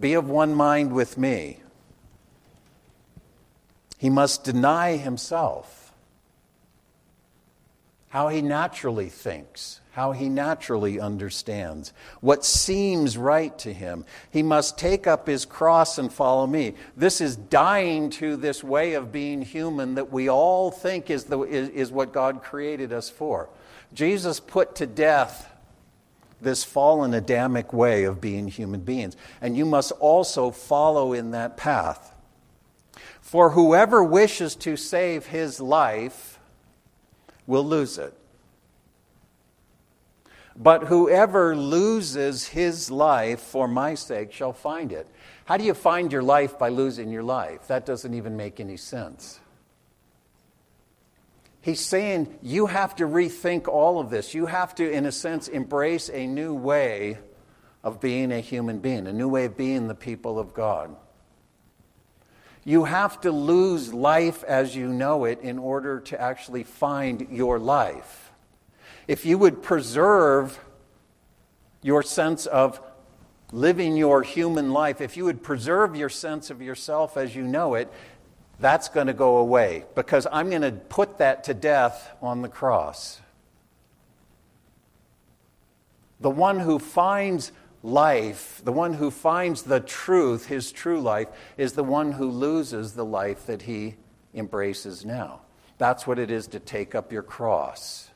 [0.00, 1.61] be of one mind with me
[4.02, 5.92] he must deny himself,
[8.08, 14.04] how he naturally thinks, how he naturally understands, what seems right to him.
[14.28, 16.74] He must take up his cross and follow me.
[16.96, 21.40] This is dying to this way of being human that we all think is, the,
[21.42, 23.50] is, is what God created us for.
[23.94, 25.48] Jesus put to death
[26.40, 31.56] this fallen Adamic way of being human beings, and you must also follow in that
[31.56, 32.11] path.
[33.32, 36.38] For whoever wishes to save his life
[37.46, 38.12] will lose it.
[40.54, 45.06] But whoever loses his life for my sake shall find it.
[45.46, 47.68] How do you find your life by losing your life?
[47.68, 49.40] That doesn't even make any sense.
[51.62, 54.34] He's saying you have to rethink all of this.
[54.34, 57.16] You have to, in a sense, embrace a new way
[57.82, 60.94] of being a human being, a new way of being the people of God.
[62.64, 67.58] You have to lose life as you know it in order to actually find your
[67.58, 68.32] life.
[69.08, 70.60] If you would preserve
[71.82, 72.80] your sense of
[73.50, 77.74] living your human life, if you would preserve your sense of yourself as you know
[77.74, 77.92] it,
[78.60, 82.48] that's going to go away because I'm going to put that to death on the
[82.48, 83.20] cross.
[86.20, 87.50] The one who finds
[87.82, 92.94] life, the one who finds the truth, his true life, is the one who loses
[92.94, 93.96] the life that he
[94.34, 95.40] embraces now.
[95.78, 98.10] That's what it is to take up your cross.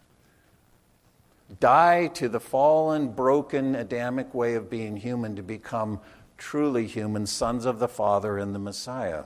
[1.61, 6.01] Die to the fallen, broken, Adamic way of being human to become
[6.37, 9.25] truly human, sons of the Father and the Messiah.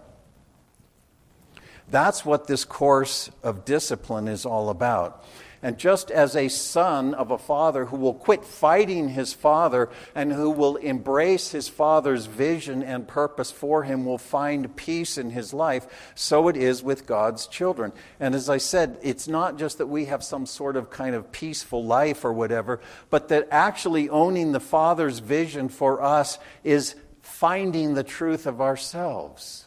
[1.90, 5.24] That's what this course of discipline is all about.
[5.62, 10.32] And just as a son of a father who will quit fighting his father and
[10.32, 15.52] who will embrace his father's vision and purpose for him will find peace in his
[15.52, 17.92] life, so it is with God's children.
[18.18, 21.30] And as I said, it's not just that we have some sort of kind of
[21.30, 22.80] peaceful life or whatever,
[23.10, 29.66] but that actually owning the father's vision for us is finding the truth of ourselves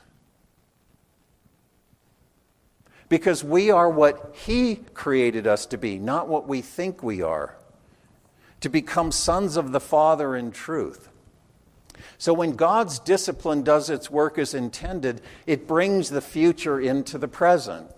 [3.10, 7.56] because we are what He created us to be, not what we think we are.
[8.62, 11.10] To become sons of the Father in truth.
[12.18, 17.28] So when God's discipline does its work as intended, it brings the future into the
[17.28, 17.92] present.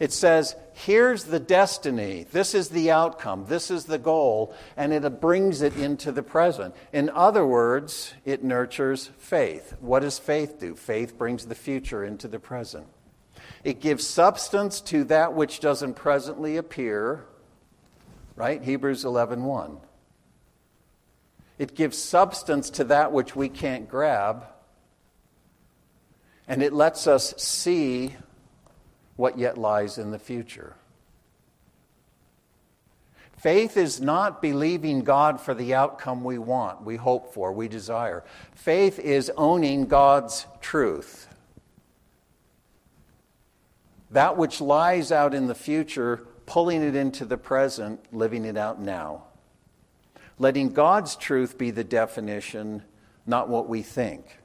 [0.00, 5.20] It says, here's the destiny, this is the outcome, this is the goal, and it
[5.20, 6.74] brings it into the present.
[6.92, 9.74] In other words, it nurtures faith.
[9.80, 10.76] What does faith do?
[10.76, 12.86] Faith brings the future into the present.
[13.68, 17.26] It gives substance to that which doesn't presently appear,
[18.34, 18.62] right?
[18.62, 19.42] Hebrews 11:1.
[19.42, 19.80] 1.
[21.58, 24.46] It gives substance to that which we can't grab,
[26.46, 28.16] and it lets us see
[29.16, 30.74] what yet lies in the future.
[33.36, 38.24] Faith is not believing God for the outcome we want, we hope for, we desire.
[38.54, 41.26] Faith is owning God's truth.
[44.10, 48.80] That which lies out in the future, pulling it into the present, living it out
[48.80, 49.24] now.
[50.38, 52.82] Letting God's truth be the definition,
[53.26, 54.38] not what we think.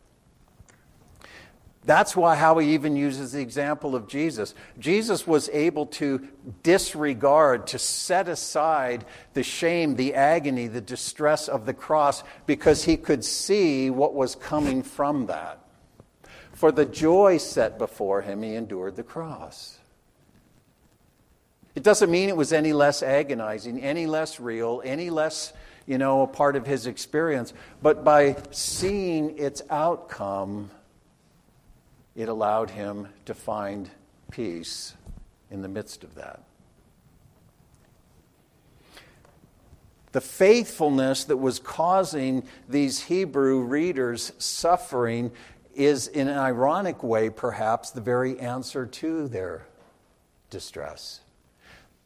[1.85, 4.55] That's why how he even uses the example of Jesus.
[4.79, 6.27] Jesus was able to
[6.63, 12.95] disregard, to set aside the shame, the agony, the distress of the cross because he
[12.95, 15.62] could see what was coming from that.
[16.63, 19.79] For the joy set before him, he endured the cross.
[21.75, 25.51] It doesn't mean it was any less agonizing, any less real, any less,
[25.85, 27.51] you know, a part of his experience,
[27.81, 30.71] but by seeing its outcome,
[32.15, 33.89] it allowed him to find
[34.31, 34.93] peace
[35.51, 36.43] in the midst of that.
[40.13, 45.31] The faithfulness that was causing these Hebrew readers suffering
[45.75, 49.65] is, in an ironic way, perhaps, the very answer to their
[50.49, 51.21] distress.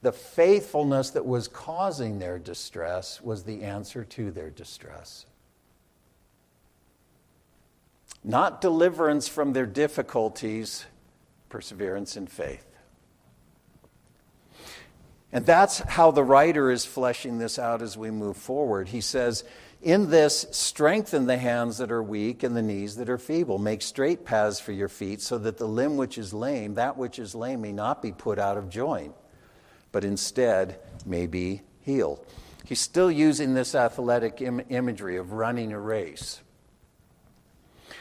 [0.02, 5.26] The faithfulness that was causing their distress was the answer to their distress
[8.28, 10.86] not deliverance from their difficulties,
[11.50, 12.66] perseverance in faith.
[15.32, 18.90] And that's how the writer is fleshing this out as we move forward.
[18.90, 19.44] He says,
[19.82, 23.60] In this, strengthen the hands that are weak and the knees that are feeble.
[23.60, 27.20] Make straight paths for your feet, so that the limb which is lame, that which
[27.20, 29.14] is lame, may not be put out of joint,
[29.92, 32.26] but instead may be healed.
[32.66, 36.42] He's still using this athletic Im- imagery of running a race.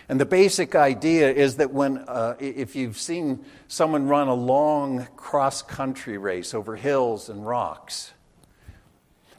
[0.09, 5.07] And the basic idea is that when, uh, if you've seen someone run a long
[5.17, 8.13] cross country race over hills and rocks,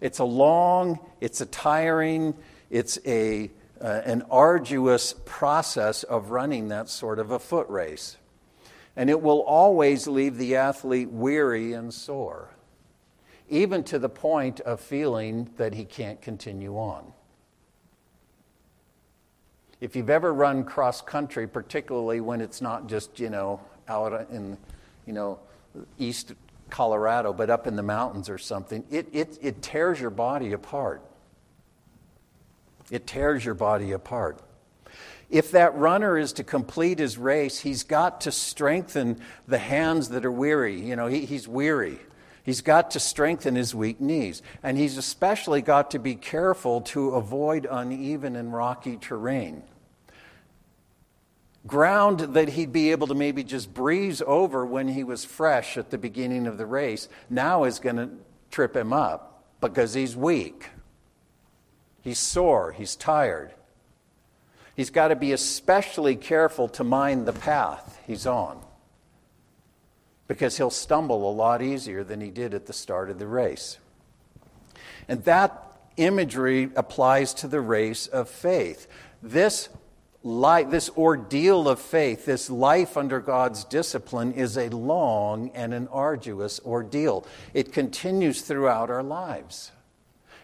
[0.02, 2.36] it's a long, it's a tiring,
[2.70, 8.18] it's a, uh, an arduous process of running that sort of a foot race.
[8.96, 12.50] And it will always leave the athlete weary and sore,
[13.50, 17.14] even to the point of feeling that he can't continue on.
[19.80, 24.58] If you've ever run cross country, particularly when it's not just, you know, out in,
[25.06, 25.40] you know,
[26.00, 26.34] east
[26.70, 31.02] Colorado, but up in the mountains or something, it, it, it tears your body apart.
[32.92, 34.40] It tears your body apart.
[35.30, 40.26] If that runner is to complete his race, he's got to strengthen the hands that
[40.26, 40.80] are weary.
[40.80, 42.00] You know, he, he's weary.
[42.44, 44.42] He's got to strengthen his weak knees.
[44.64, 49.64] And he's especially got to be careful to avoid uneven and rocky terrain.
[51.68, 55.92] Ground that he'd be able to maybe just breeze over when he was fresh at
[55.92, 58.10] the beginning of the race now is going to
[58.50, 60.70] trip him up because he's weak.
[62.02, 62.72] He's sore.
[62.72, 63.52] He's tired.
[64.76, 68.62] He's got to be especially careful to mind the path he's on
[70.28, 73.78] because he'll stumble a lot easier than he did at the start of the race.
[75.08, 75.64] And that
[75.98, 78.88] imagery applies to the race of faith.
[79.22, 79.70] This
[80.28, 85.88] life, this ordeal of faith, this life under God's discipline, is a long and an
[85.88, 87.26] arduous ordeal.
[87.54, 89.72] It continues throughout our lives.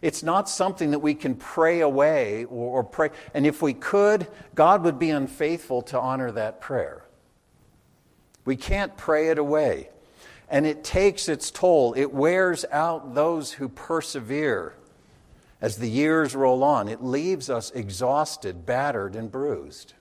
[0.02, 3.10] It's not something that we can pray away or, or pray.
[3.34, 7.06] And if we could, God would be unfaithful to honor that prayer.
[8.46, 9.90] We can't pray it away.
[10.50, 11.94] And it takes its toll.
[11.94, 14.76] It wears out those who persevere.
[15.64, 19.94] As the years roll on, it leaves us exhausted, battered, and bruised.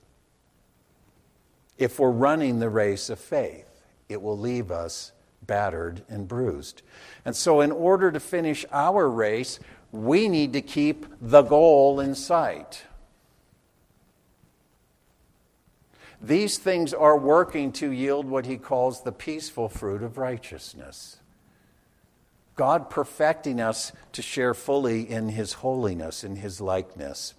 [1.79, 5.13] If we're running the race of faith, it will leave us
[5.47, 6.83] battered and bruised.
[7.25, 9.61] And so, in order to finish our race,
[9.93, 12.83] we need to keep the goal in sight.
[16.21, 21.19] These things are working to yield what he calls the peaceful fruit of righteousness.
[22.55, 27.35] God perfecting us to share fully in his holiness, in his likeness.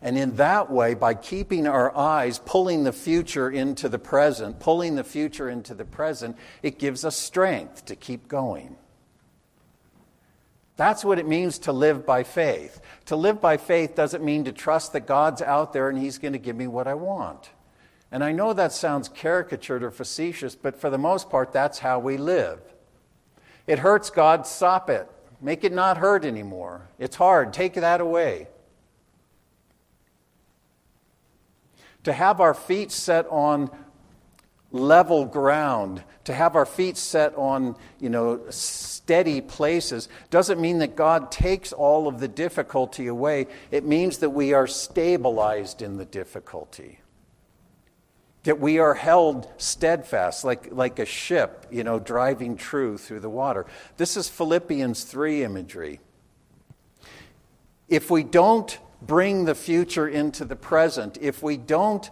[0.00, 4.94] And in that way, by keeping our eyes, pulling the future into the present, pulling
[4.94, 8.76] the future into the present, it gives us strength to keep going.
[10.76, 12.80] That's what it means to live by faith.
[13.06, 16.34] To live by faith doesn't mean to trust that God's out there and He's going
[16.34, 17.50] to give me what I want.
[18.12, 21.98] And I know that sounds caricatured or facetious, but for the most part, that's how
[21.98, 22.60] we live.
[23.68, 25.08] It hurts God, stop it.
[25.40, 26.88] Make it not hurt anymore.
[26.98, 28.48] It's hard, take that away.
[32.04, 33.70] To have our feet set on
[34.72, 40.96] level ground, to have our feet set on, you know, steady places, doesn't mean that
[40.96, 43.46] God takes all of the difficulty away.
[43.70, 47.00] It means that we are stabilized in the difficulty.
[48.48, 53.28] That we are held steadfast, like, like a ship, you know, driving true through the
[53.28, 53.66] water.
[53.98, 56.00] This is Philippians 3 imagery.
[57.90, 62.08] If we don't bring the future into the present, if we don't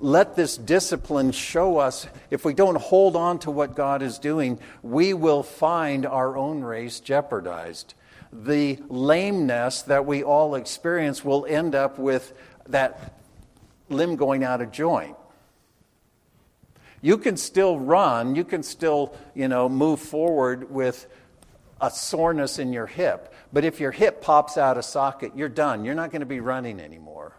[0.00, 4.58] let this discipline show us if we don't hold on to what God is doing,
[4.82, 7.94] we will find our own race jeopardized.
[8.32, 12.32] The lameness that we all experience will end up with
[12.70, 13.20] that
[13.88, 15.14] limb going out of joint.
[17.06, 21.06] You can still run, you can still, you know, move forward with
[21.80, 25.84] a soreness in your hip, but if your hip pops out of socket, you're done.
[25.84, 27.36] You're not going to be running anymore.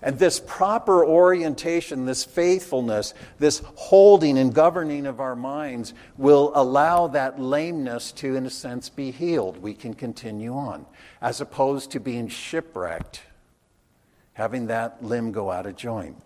[0.00, 7.08] And this proper orientation, this faithfulness, this holding and governing of our minds will allow
[7.08, 9.58] that lameness to, in a sense, be healed.
[9.58, 10.86] We can continue on,
[11.20, 13.20] as opposed to being shipwrecked,
[14.32, 16.23] having that limb go out of joint.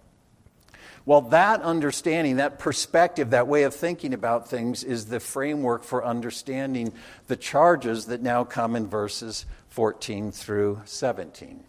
[1.09, 6.05] Well, that understanding, that perspective, that way of thinking about things is the framework for
[6.05, 6.93] understanding
[7.29, 11.65] the charges that now come in verses 14 through 17.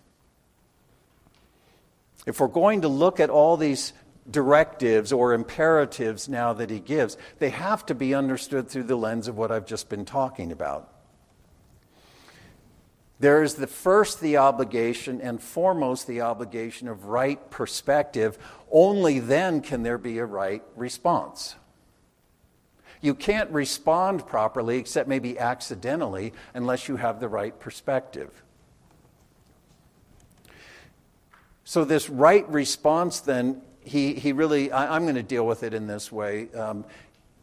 [2.26, 3.94] If we're going to look at all these
[4.30, 9.30] directives or imperatives now that he gives, they have to be understood through the lens
[9.30, 10.92] of what I've just been talking about.
[13.20, 18.38] There is the first the obligation and foremost the obligation of right perspective.
[18.72, 21.55] Only then can there be a right response.
[23.01, 28.30] You can't respond properly, except maybe accidentally, unless you have the right perspective.
[31.63, 35.74] So, this right response, then, he, he really, I, am going to deal with it
[35.74, 36.51] in this way.
[36.53, 36.84] Um,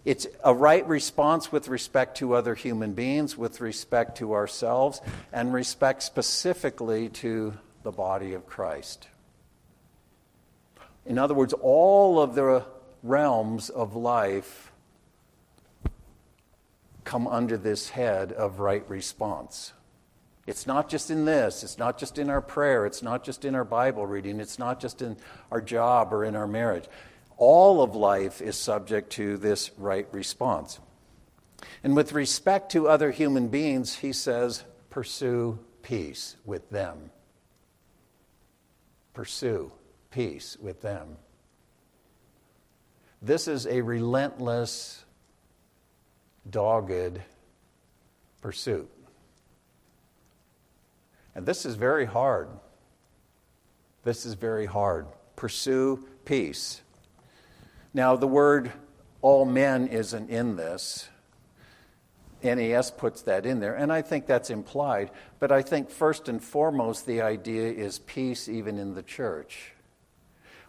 [0.07, 5.00] it's a right response with respect to other human beings, with respect to ourselves,
[5.32, 9.09] and respect specifically to the body of Christ.
[11.04, 12.64] In other words, all of the
[13.02, 14.70] realms of life
[17.02, 19.72] come under this head of right response.
[20.46, 23.57] It's not just in this, it's not just in our prayer, it's not just in
[23.57, 25.16] our Bible reading, it's not just in
[25.50, 26.84] our job or in our marriage.
[27.37, 30.80] All of life is subject to this right response.
[31.84, 37.11] And with respect to other human beings, he says, pursue peace with them.
[39.12, 39.72] Pursue
[40.11, 41.16] peace with them.
[43.20, 45.05] This is a relentless,
[46.49, 47.20] dogged
[48.41, 48.91] pursuit.
[51.34, 52.49] And this is very hard.
[54.05, 55.07] This is very hard.
[55.34, 56.80] Pursue peace.
[57.97, 58.72] Now, the word
[59.22, 61.09] all men isn't in this.
[62.42, 65.11] NAS puts that in there, and I think that's implied.
[65.38, 69.72] But I think first and foremost, the idea is peace even in the church.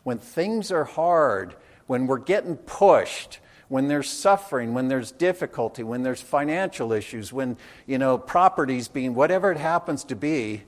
[0.03, 1.57] When things are hard,
[1.87, 7.57] when we're getting pushed, when there's suffering, when there's difficulty, when there's financial issues, when,
[7.85, 10.63] you know, properties being whatever it happens to be,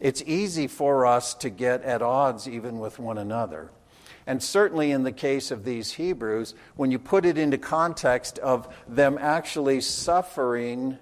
[0.00, 3.70] it's easy for us to get at odds even with one another.
[4.26, 8.72] And certainly in the case of these Hebrews, when you put it into context of
[8.88, 10.98] them actually suffering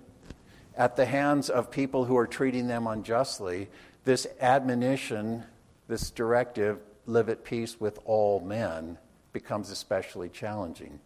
[0.77, 3.69] at the hands of people who are treating them unjustly,
[4.05, 5.45] this admonition,
[5.89, 8.99] this directive, live at peace with all men,
[9.33, 11.01] becomes especially challenging.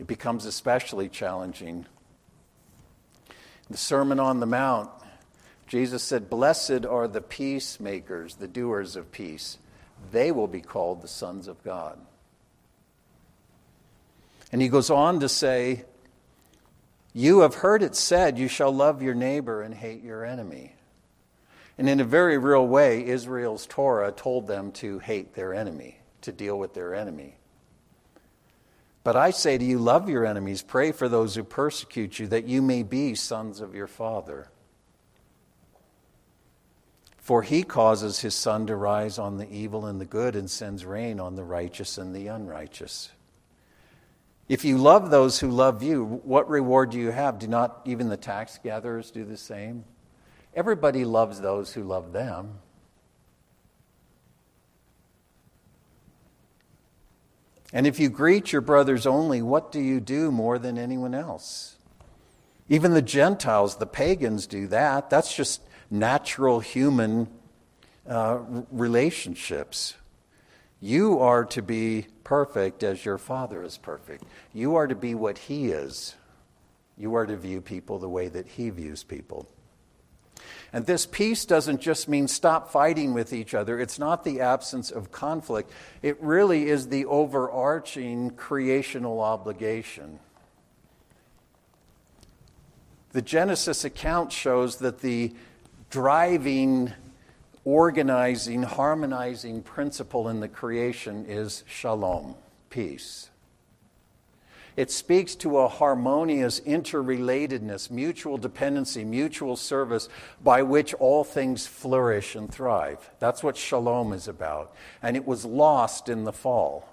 [0.00, 1.86] It becomes especially challenging.
[3.74, 4.88] The Sermon on the Mount,
[5.66, 9.58] Jesus said, Blessed are the peacemakers, the doers of peace.
[10.12, 11.98] They will be called the sons of God.
[14.52, 15.86] And he goes on to say,
[17.12, 20.76] You have heard it said, You shall love your neighbor and hate your enemy.
[21.76, 26.30] And in a very real way, Israel's Torah told them to hate their enemy, to
[26.30, 27.38] deal with their enemy.
[29.04, 32.48] But I say to you, love your enemies, pray for those who persecute you, that
[32.48, 34.48] you may be sons of your Father.
[37.18, 40.84] For he causes his sun to rise on the evil and the good and sends
[40.84, 43.10] rain on the righteous and the unrighteous.
[44.48, 47.38] If you love those who love you, what reward do you have?
[47.38, 49.84] Do not even the tax gatherers do the same?
[50.54, 52.58] Everybody loves those who love them.
[57.74, 61.76] And if you greet your brothers only, what do you do more than anyone else?
[62.68, 65.10] Even the Gentiles, the pagans, do that.
[65.10, 65.60] That's just
[65.90, 67.26] natural human
[68.08, 68.38] uh,
[68.70, 69.94] relationships.
[70.80, 74.22] You are to be perfect as your Father is perfect.
[74.52, 76.14] You are to be what He is.
[76.96, 79.48] You are to view people the way that He views people.
[80.74, 83.78] And this peace doesn't just mean stop fighting with each other.
[83.78, 85.70] It's not the absence of conflict.
[86.02, 90.18] It really is the overarching creational obligation.
[93.12, 95.32] The Genesis account shows that the
[95.90, 96.92] driving,
[97.64, 102.34] organizing, harmonizing principle in the creation is shalom,
[102.68, 103.30] peace.
[104.76, 110.08] It speaks to a harmonious interrelatedness, mutual dependency, mutual service
[110.42, 113.10] by which all things flourish and thrive.
[113.20, 114.74] That's what shalom is about.
[115.00, 116.88] And it was lost in the fall.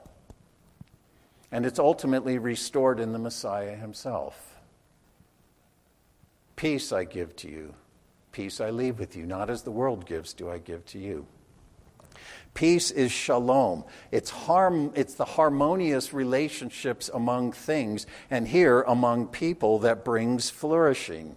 [1.51, 4.55] And it's ultimately restored in the Messiah himself.
[6.55, 7.73] Peace I give to you,
[8.31, 11.25] Peace I leave with you, not as the world gives, do I give to you.
[12.53, 13.85] Peace is shalom.
[14.11, 21.35] It's, harm, it's the harmonious relationships among things, and here among people, that brings flourishing.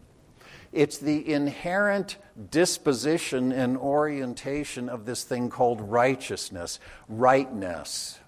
[0.72, 2.16] It's the inherent
[2.50, 8.18] disposition and orientation of this thing called righteousness, rightness.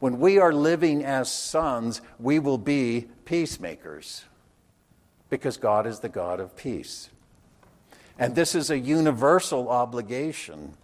[0.00, 4.24] When we are living as sons, we will be peacemakers
[5.30, 7.10] because God is the God of peace.
[8.18, 10.74] And this is a universal obligation,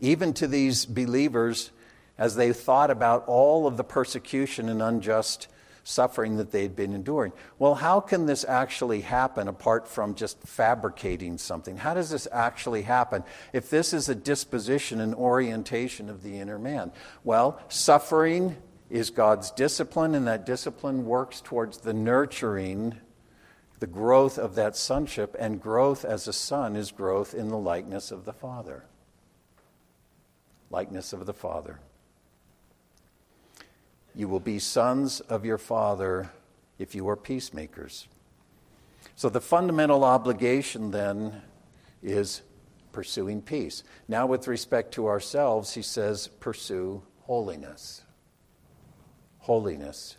[0.00, 1.70] even to these believers
[2.18, 5.48] as they thought about all of the persecution and unjust
[5.82, 7.32] suffering that they'd been enduring.
[7.58, 11.76] Well, how can this actually happen apart from just fabricating something?
[11.76, 16.58] How does this actually happen if this is a disposition and orientation of the inner
[16.58, 16.92] man?
[17.24, 18.56] Well, suffering
[18.90, 22.96] is God's discipline, and that discipline works towards the nurturing
[23.78, 28.10] the growth of that sonship, and growth as a son is growth in the likeness
[28.10, 28.84] of the Father.
[30.70, 31.80] Likeness of the Father.
[34.14, 36.30] You will be sons of your Father
[36.78, 38.08] if you are peacemakers.
[39.16, 41.42] So, the fundamental obligation then
[42.02, 42.42] is
[42.92, 43.82] pursuing peace.
[44.08, 48.02] Now, with respect to ourselves, he says, pursue holiness.
[49.38, 50.16] Holiness.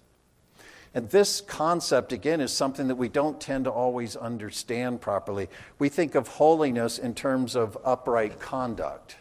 [0.94, 5.48] And this concept, again, is something that we don't tend to always understand properly.
[5.80, 9.16] We think of holiness in terms of upright conduct.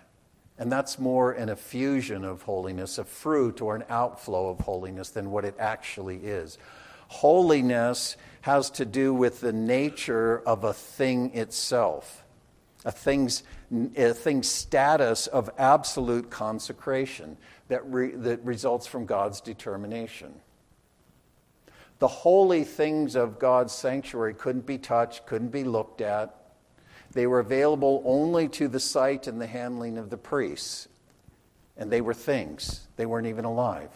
[0.60, 5.30] And that's more an effusion of holiness, a fruit or an outflow of holiness than
[5.30, 6.58] what it actually is.
[7.08, 12.24] Holiness has to do with the nature of a thing itself,
[12.84, 13.42] a thing's,
[13.96, 17.38] a thing's status of absolute consecration
[17.68, 20.34] that, re, that results from God's determination.
[22.00, 26.34] The holy things of God's sanctuary couldn't be touched, couldn't be looked at.
[27.12, 30.88] They were available only to the sight and the handling of the priests.
[31.76, 33.90] And they were things, they weren't even alive.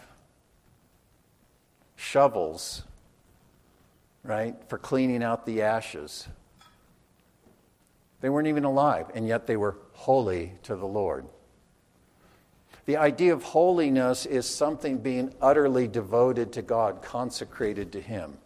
[1.95, 2.83] Shovels,
[4.23, 6.27] right, for cleaning out the ashes.
[8.21, 11.25] They weren't even alive, and yet they were holy to the Lord.
[12.85, 18.37] The idea of holiness is something being utterly devoted to God, consecrated to Him.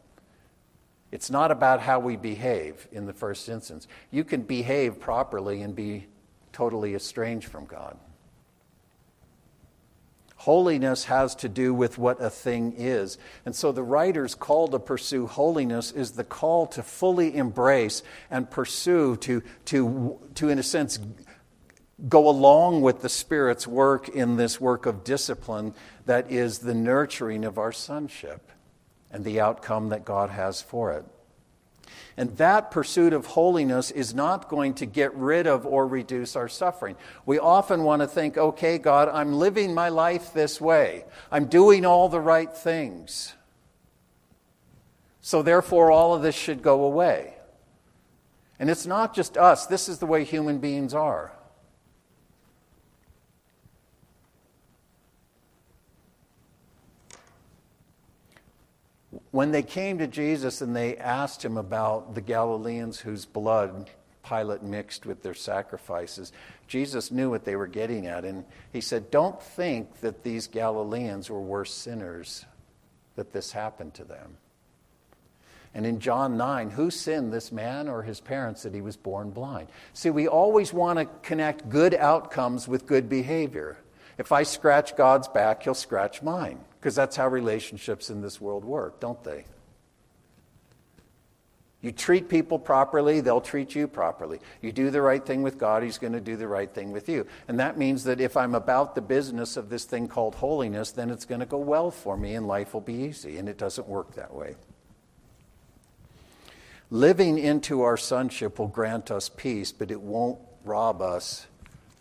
[1.12, 3.88] It's not about how we behave in the first instance.
[4.12, 6.07] You can behave properly and be
[6.53, 7.97] totally estranged from God.
[10.36, 13.18] Holiness has to do with what a thing is.
[13.45, 18.49] And so the writer's call to pursue holiness is the call to fully embrace and
[18.49, 20.97] pursue, to, to, to in a sense,
[22.07, 25.74] go along with the Spirit's work in this work of discipline
[26.05, 28.49] that is the nurturing of our sonship
[29.12, 31.05] and the outcome that God has for it.
[32.18, 36.49] And that pursuit of holiness is not going to get rid of or reduce our
[36.49, 36.97] suffering.
[37.26, 41.05] We often want to think, okay, God, I'm living my life this way.
[41.32, 43.34] I'm doing all the right things.
[45.22, 47.36] So therefore, all of this should go away.
[48.60, 51.32] And it's not just us, this is the way human beings are.
[59.32, 63.90] When they came to Jesus and they asked him about the Galileans whose blood
[64.30, 66.32] Pilate mixed with their sacrifices.
[66.68, 71.30] Jesus knew what they were getting at, and he said, Don't think that these Galileans
[71.30, 72.46] were worse sinners
[73.16, 74.38] that this happened to them.
[75.74, 79.30] And in John 9, who sinned, this man or his parents, that he was born
[79.32, 79.70] blind?
[79.94, 83.78] See, we always want to connect good outcomes with good behavior.
[84.18, 88.64] If I scratch God's back, he'll scratch mine, because that's how relationships in this world
[88.64, 89.46] work, don't they?
[91.82, 94.40] You treat people properly, they'll treat you properly.
[94.62, 97.08] You do the right thing with God, He's going to do the right thing with
[97.08, 97.26] you.
[97.48, 101.10] And that means that if I'm about the business of this thing called holiness, then
[101.10, 103.38] it's going to go well for me and life will be easy.
[103.38, 104.56] And it doesn't work that way.
[106.92, 111.46] Living into our sonship will grant us peace, but it won't rob us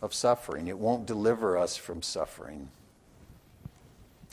[0.03, 0.67] of suffering.
[0.67, 2.71] It won't deliver us from suffering.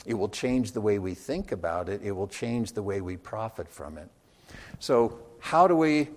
[0.06, 3.16] It will change the way we think about it, it will change the way we
[3.16, 4.08] profit from it.
[4.78, 6.08] So, how do we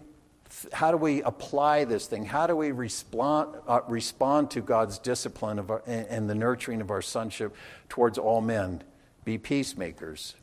[0.74, 2.26] how do we apply this thing?
[2.26, 6.90] How do we respond, uh, respond to God's discipline of our, and the nurturing of
[6.90, 7.56] our sonship
[7.88, 8.84] towards all men?
[9.26, 10.36] Be peacemakers.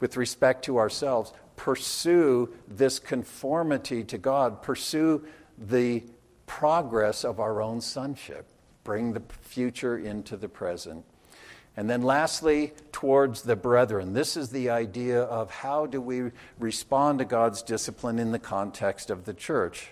[0.00, 5.26] With respect to ourselves, pursue this conformity to God, pursue
[5.58, 6.04] the
[6.46, 8.46] progress of our own sonship,
[8.84, 11.04] bring the future into the present.
[11.78, 14.12] And then lastly, towards the brethren.
[14.12, 19.10] This is the idea of how do we respond to God's discipline in the context
[19.10, 19.90] of the church.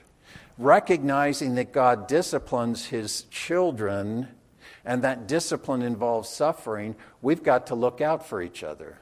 [0.59, 4.27] Recognizing that God disciplines his children
[4.85, 8.99] and that discipline involves suffering, we've got to look out for each other.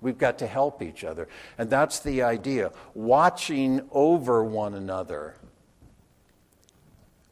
[0.00, 1.28] We've got to help each other.
[1.58, 5.36] And that's the idea watching over one another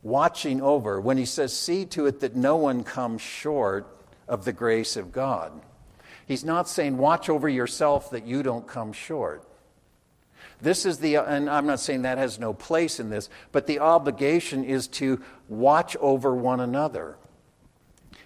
[0.07, 3.87] watching over when he says, See to it that no one comes short
[4.29, 5.53] of the grace of God.
[6.27, 9.43] He's not saying, Watch over yourself that you don't come short.
[10.61, 13.81] This is the, and I'm not saying that has no place in this, but the
[13.81, 17.17] obligation is to watch over one another.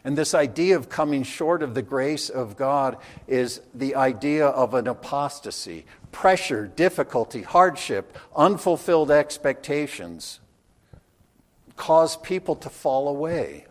[0.04, 4.74] And this idea of coming short of the grace of God is the idea of
[4.74, 10.40] an apostasy pressure, difficulty, hardship, unfulfilled expectations
[11.80, 13.64] cause people to fall away.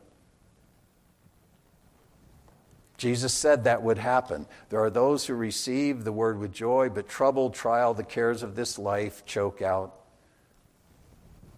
[2.97, 4.47] Jesus said that would happen.
[4.69, 8.55] There are those who receive the word with joy, but trouble, trial, the cares of
[8.55, 9.93] this life choke out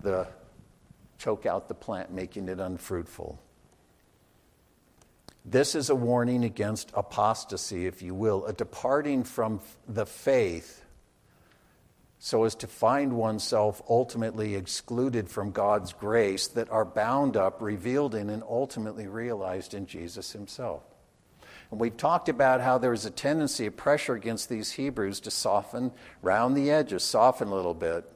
[0.01, 0.27] the
[1.17, 3.39] choke out the plant, making it unfruitful.
[5.45, 10.80] This is a warning against apostasy, if you will, a departing from the faith
[12.23, 18.13] so as to find oneself ultimately excluded from God's grace that are bound up, revealed
[18.13, 20.83] in, and ultimately realized in Jesus himself.
[21.71, 25.31] And we've talked about how there is a tendency of pressure against these Hebrews to
[25.31, 25.91] soften
[26.21, 28.07] round the edges, soften a little bit,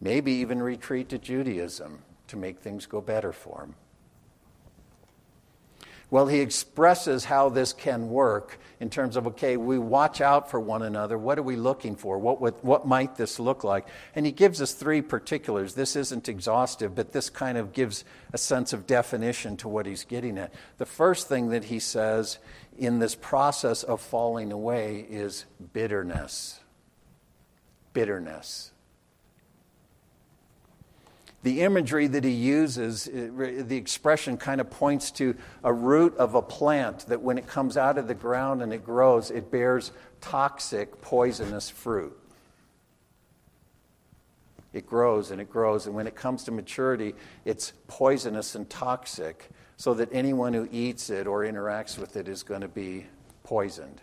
[0.00, 3.74] maybe even retreat to Judaism to make things go better for them.
[6.10, 10.60] Well, he expresses how this can work in terms of, okay, we watch out for
[10.60, 11.16] one another.
[11.16, 12.18] What are we looking for?
[12.18, 13.86] What, would, what might this look like?
[14.14, 15.74] And he gives us three particulars.
[15.74, 20.04] This isn't exhaustive, but this kind of gives a sense of definition to what he's
[20.04, 20.52] getting at.
[20.78, 22.38] The first thing that he says
[22.78, 26.60] in this process of falling away is bitterness.
[27.92, 28.72] Bitterness
[31.44, 36.40] the imagery that he uses, the expression kind of points to a root of a
[36.40, 39.92] plant that when it comes out of the ground and it grows, it bears
[40.22, 42.18] toxic, poisonous fruit.
[44.72, 47.14] It grows and it grows, and when it comes to maturity,
[47.44, 52.42] it's poisonous and toxic, so that anyone who eats it or interacts with it is
[52.42, 53.04] going to be
[53.42, 54.00] poisoned.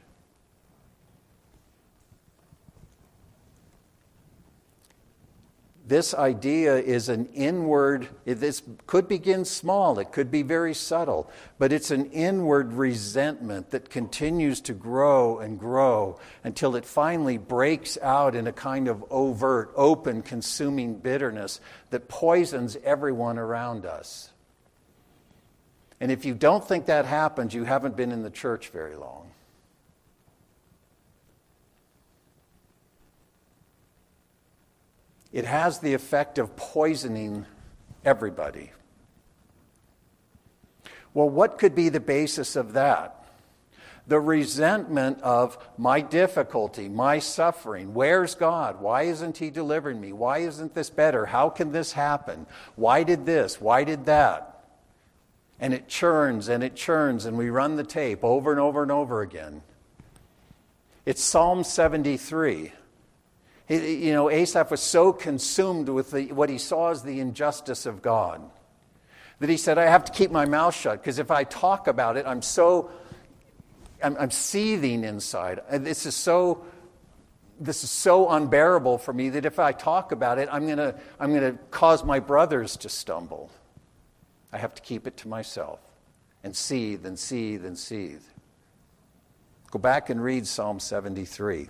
[5.88, 11.74] This idea is an inward, this could begin small, it could be very subtle, but
[11.74, 18.36] it's an inward resentment that continues to grow and grow until it finally breaks out
[18.36, 21.60] in a kind of overt, open, consuming bitterness
[21.90, 24.30] that poisons everyone around us.
[26.00, 29.31] And if you don't think that happens, you haven't been in the church very long.
[35.32, 37.46] It has the effect of poisoning
[38.04, 38.72] everybody.
[41.14, 43.18] Well, what could be the basis of that?
[44.08, 47.94] The resentment of my difficulty, my suffering.
[47.94, 48.82] Where's God?
[48.82, 50.12] Why isn't He delivering me?
[50.12, 51.28] Why isn't this better?
[51.28, 52.48] How can this happen?
[52.76, 53.62] Why did this?
[53.62, 54.64] Why did that?
[55.60, 58.92] And it churns and it churns, and we run the tape over and over and
[58.92, 59.62] over again.
[61.06, 62.74] It's Psalm 73.
[63.72, 68.02] You know, Asaph was so consumed with the, what he saw as the injustice of
[68.02, 68.42] God
[69.40, 72.18] that he said, I have to keep my mouth shut because if I talk about
[72.18, 72.92] it, I'm so,
[74.04, 75.62] I'm, I'm seething inside.
[75.72, 76.66] This is so
[77.62, 81.00] this is so unbearable for me that if I talk about it, I'm going to
[81.20, 83.52] I'm going to cause my brothers to stumble.
[84.52, 85.80] I have to keep it to myself
[86.44, 88.24] and seethe and seethe and seethe.
[89.70, 91.70] Go back and read Psalm 73.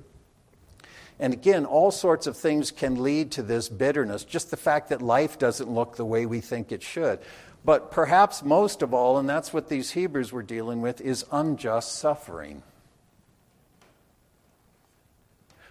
[1.22, 5.04] And again, all sorts of things can lead to this bitterness, just the fact that
[5.04, 7.20] life doesn't look the way we think it should.
[7.64, 11.94] But perhaps most of all, and that's what these Hebrews were dealing with, is unjust
[11.94, 12.64] suffering.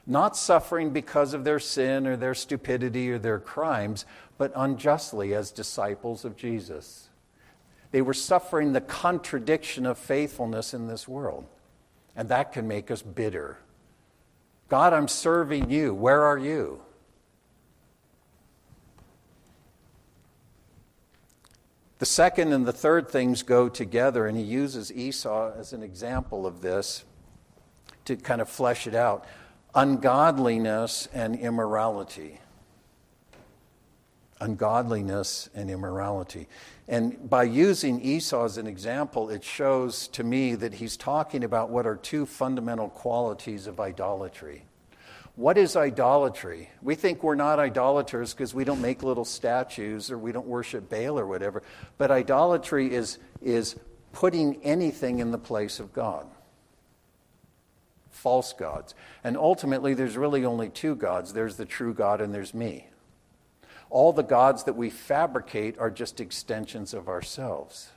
[0.07, 4.07] Not suffering because of their sin or their stupidity or their crimes,
[4.39, 7.09] but unjustly as disciples of Jesus.
[7.91, 11.45] They were suffering the contradiction of faithfulness in this world.
[12.15, 13.59] And that can make us bitter.
[14.71, 15.93] God, I'm serving you.
[15.93, 16.81] Where are you?
[21.99, 26.47] The second and the third things go together, and he uses Esau as an example
[26.47, 27.05] of this
[28.05, 29.27] to kind of flesh it out
[29.75, 32.41] ungodliness and immorality.
[34.41, 36.49] Ungodliness and immorality.
[36.91, 41.71] And by using Esau as an example, it shows to me that he's talking about
[41.71, 44.65] what are two fundamental qualities of idolatry.
[45.37, 46.69] What is idolatry?
[46.83, 50.91] We think we're not idolaters because we don't make little statues or we don't worship
[50.91, 51.63] Baal or whatever.
[51.97, 53.77] But idolatry is, is
[54.13, 56.27] putting anything in the place of God
[58.11, 58.95] false gods.
[59.25, 62.87] And ultimately, there's really only two gods there's the true God and there's me.
[63.91, 67.91] All the gods that we fabricate are just extensions of ourselves.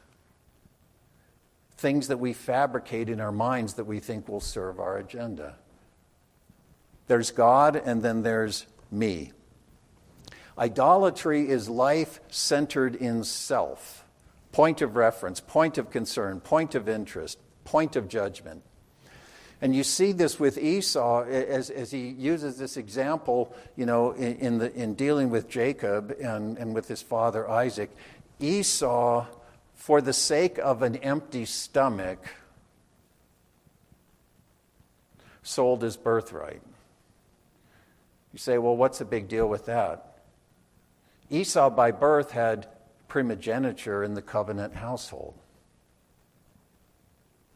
[1.78, 5.56] Things that we fabricate in our minds that we think will serve our agenda.
[7.08, 9.34] There's God, and then there's me.
[10.58, 14.06] Idolatry is life centered in self,
[14.52, 18.64] point of reference, point of concern, point of interest, point of judgment.
[19.64, 24.36] And you see this with Esau as, as he uses this example, you know, in,
[24.36, 27.90] in, the, in dealing with Jacob and, and with his father Isaac.
[28.42, 29.26] Esau,
[29.74, 32.20] for the sake of an empty stomach,
[35.44, 36.62] sold his birthright.
[38.34, 40.18] You say, well, what's the big deal with that?
[41.30, 42.68] Esau, by birth, had
[43.08, 45.36] primogeniture in the covenant household.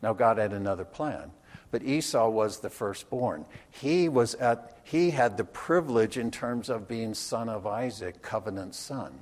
[0.02, 1.32] Now, God had another plan.
[1.70, 3.46] But Esau was the firstborn.
[3.70, 8.74] He, was at, he had the privilege in terms of being son of Isaac, covenant
[8.74, 9.20] son.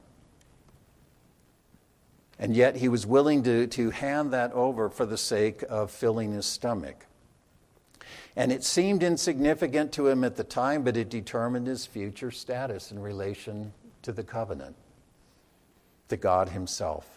[2.38, 6.34] And yet he was willing to, to hand that over for the sake of filling
[6.34, 7.06] his stomach.
[8.36, 12.92] And it seemed insignificant to him at the time, but it determined his future status
[12.92, 13.72] in relation
[14.02, 14.76] to the covenant,
[16.10, 17.08] to God Himself.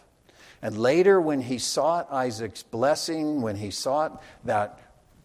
[0.62, 4.79] And later, when he sought Isaac's blessing, when he sought that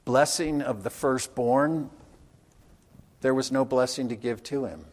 [0.06, 1.89] blessing of the firstborn,
[3.22, 4.86] there was no blessing to give to him.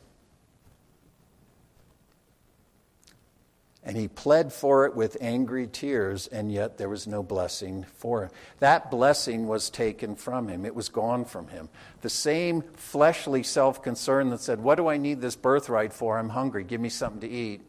[3.82, 8.24] And he pled for it with angry tears, and yet there was no blessing for
[8.24, 8.30] him.
[8.58, 11.70] That blessing was taken from him, it was gone from him.
[12.02, 16.18] The same fleshly self concern that said, What do I need this birthright for?
[16.18, 17.62] I'm hungry, give me something to eat,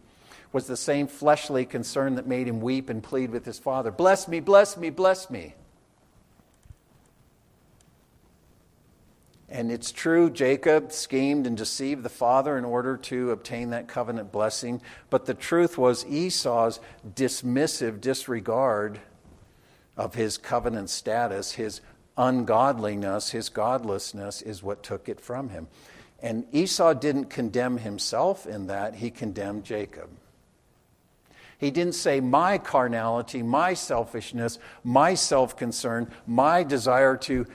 [0.52, 4.28] was the same fleshly concern that made him weep and plead with his father Bless
[4.28, 5.56] me, bless me, bless me.
[9.52, 14.32] And it's true, Jacob schemed and deceived the father in order to obtain that covenant
[14.32, 14.82] blessing.
[15.10, 16.80] But the truth was Esau's
[17.16, 19.02] dismissive disregard
[19.98, 21.82] of his covenant status, his
[22.18, 25.68] ungodliness, his godlessness, is what took it from him.
[26.22, 30.10] And Esau didn't condemn himself in that, he condemned Jacob.
[31.58, 37.46] He didn't say, My carnality, my selfishness, my self concern, my desire to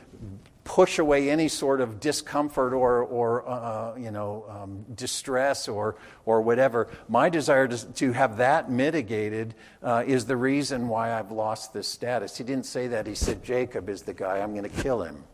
[0.66, 5.96] push away any sort of discomfort or, or uh, you know, um, distress or,
[6.26, 6.88] or whatever.
[7.08, 11.86] My desire to, to have that mitigated uh, is the reason why I've lost this
[11.86, 12.36] status.
[12.36, 13.06] He didn't say that.
[13.06, 15.24] He said, Jacob is the guy, I'm going to kill him.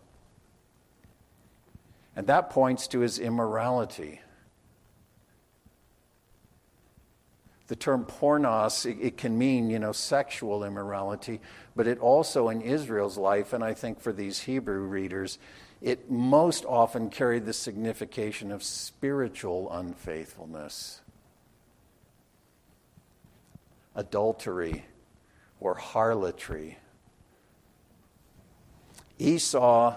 [2.15, 4.21] And that points to his immorality.
[7.69, 11.41] The term pornos, it, it, can mean, you know, sexual immorality,
[11.75, 15.39] but it also in Israel's life, and I think for these Hebrew readers,
[15.81, 21.01] it most often carried the signification of spiritual unfaithfulness,
[23.95, 24.85] adultery,
[25.61, 26.79] or harlotry.
[29.19, 29.97] Esau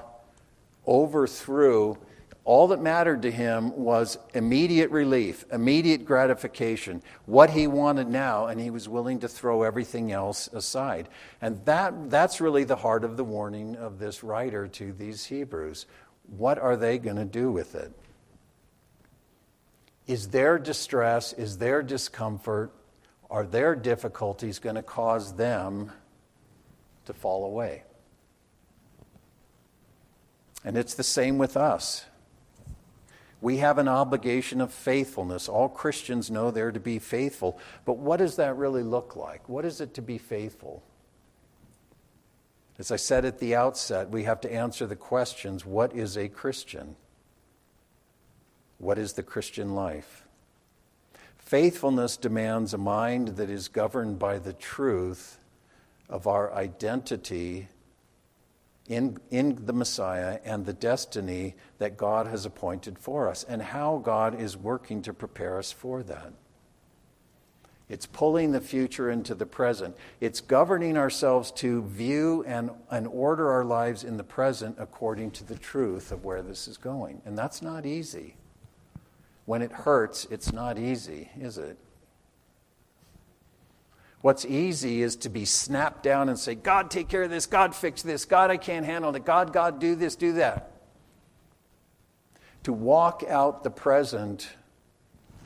[0.88, 1.98] overthrew
[2.46, 8.62] All that mattered to him was immediate relief, immediate gratification, what he wanted now, and
[8.62, 11.10] he was willing to throw everything else aside.
[11.42, 15.88] And that, that's really the heart of the warning of this writer to these Hebrews.
[16.38, 17.92] What are they going to do with it?
[20.06, 22.72] Is their distress, is their discomfort,
[23.32, 25.92] are their difficulties going to cause them
[27.06, 27.82] to fall away?
[30.64, 32.06] And it's the same with us.
[33.46, 35.48] We have an obligation of faithfulness.
[35.48, 37.60] All Christians know they're to be faithful.
[37.86, 39.48] But what does that really look like?
[39.48, 40.82] What is it to be faithful?
[42.80, 46.28] As I said at the outset, we have to answer the questions what is a
[46.28, 46.96] Christian?
[48.80, 50.26] What is the Christian life?
[51.38, 55.38] Faithfulness demands a mind that is governed by the truth
[56.10, 57.68] of our identity
[58.88, 63.98] in, in the Messiah and the destiny that God has appointed for us and how
[63.98, 66.34] God is working to prepare us for that.
[67.88, 69.96] It's pulling the future into the present.
[70.20, 75.44] It's governing ourselves to view and, and order our lives in the present according to
[75.44, 77.22] the truth of where this is going.
[77.26, 78.38] And that's not easy.
[79.46, 81.78] When it hurts, it's not easy, is it?
[84.26, 87.46] What's easy is to be snapped down and say, God, take care of this.
[87.46, 88.26] God, fix this.
[88.26, 89.24] God, I can't handle it.
[89.24, 90.72] God, God, do this, do that.
[92.64, 94.50] To walk out the present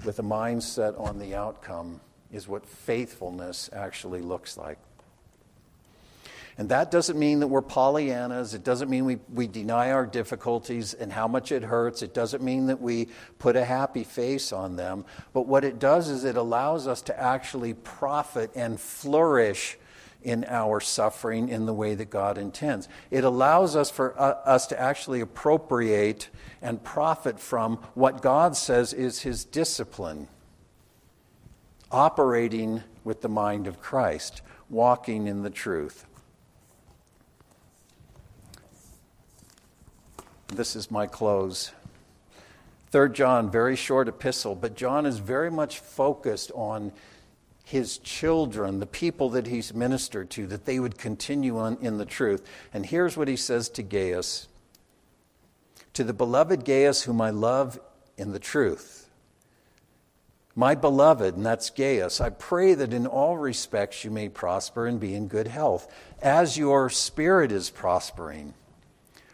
[0.05, 1.99] with a mindset on the outcome
[2.31, 4.77] is what faithfulness actually looks like.
[6.59, 8.53] And that doesn't mean that we're Pollyannas.
[8.53, 12.01] It doesn't mean we, we deny our difficulties and how much it hurts.
[12.01, 13.07] It doesn't mean that we
[13.39, 15.05] put a happy face on them.
[15.31, 19.77] But what it does is it allows us to actually profit and flourish
[20.21, 22.89] in our suffering in the way that God intends.
[23.09, 26.27] It allows us for uh, us to actually appropriate
[26.61, 30.27] and profit from what God says is his discipline.
[31.89, 36.05] Operating with the mind of Christ, walking in the truth.
[40.53, 41.71] This is my close.
[42.89, 46.91] Third John, very short epistle, but John is very much focused on
[47.63, 52.05] his children, the people that he's ministered to, that they would continue on in the
[52.05, 52.43] truth.
[52.73, 54.47] And here's what he says to Gaius
[55.93, 57.79] To the beloved Gaius, whom I love
[58.17, 59.07] in the truth.
[60.55, 64.99] My beloved, and that's Gaius, I pray that in all respects you may prosper and
[64.99, 65.87] be in good health,
[66.23, 68.55] as your spirit is prospering.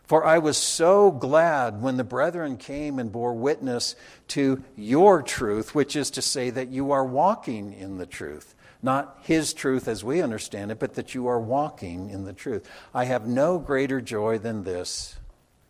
[0.07, 3.95] For I was so glad when the brethren came and bore witness
[4.29, 8.53] to your truth, which is to say that you are walking in the truth.
[8.83, 12.69] Not his truth as we understand it, but that you are walking in the truth.
[12.93, 15.17] I have no greater joy than this,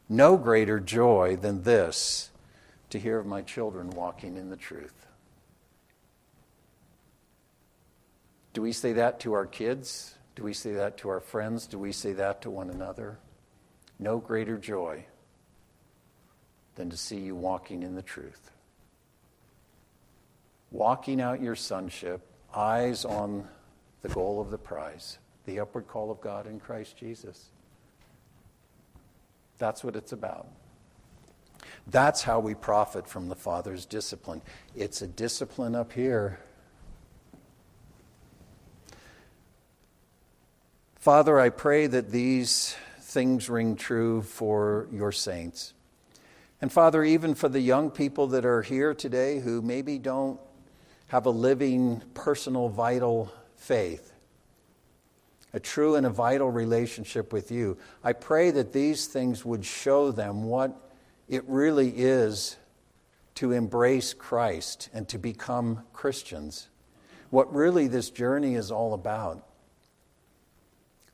[0.10, 2.30] no greater joy than this,
[2.90, 5.06] to hear of my children walking in the truth.
[8.54, 10.16] Do we say that to our kids?
[10.36, 11.68] Do we say that to our friends?
[11.68, 13.18] Do we say that to one another?
[14.00, 15.06] No greater joy
[16.76, 18.52] than to see you walking in the truth.
[20.72, 22.22] Walking out your sonship,
[22.54, 23.48] eyes on
[24.02, 27.50] the goal of the prize, the upward call of God in Christ Jesus.
[29.58, 30.48] That's what it's about.
[31.88, 34.42] That's how we profit from the Father's discipline.
[34.76, 36.40] It's a discipline up here.
[40.96, 42.76] Father, I pray that these
[43.16, 45.74] things ring true for your saints.
[46.60, 50.38] And Father, even for the young people that are here today who maybe don't
[51.08, 54.12] have a living, personal, vital faith,
[55.54, 60.12] a true and a vital relationship with you, I pray that these things would show
[60.12, 60.92] them what
[61.30, 62.58] it really is
[63.36, 66.68] to embrace Christ and to become Christians.
[67.30, 69.48] What really this journey is all about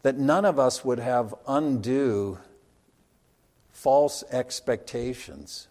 [0.03, 2.37] that none of us would have undue
[3.71, 5.67] false expectations.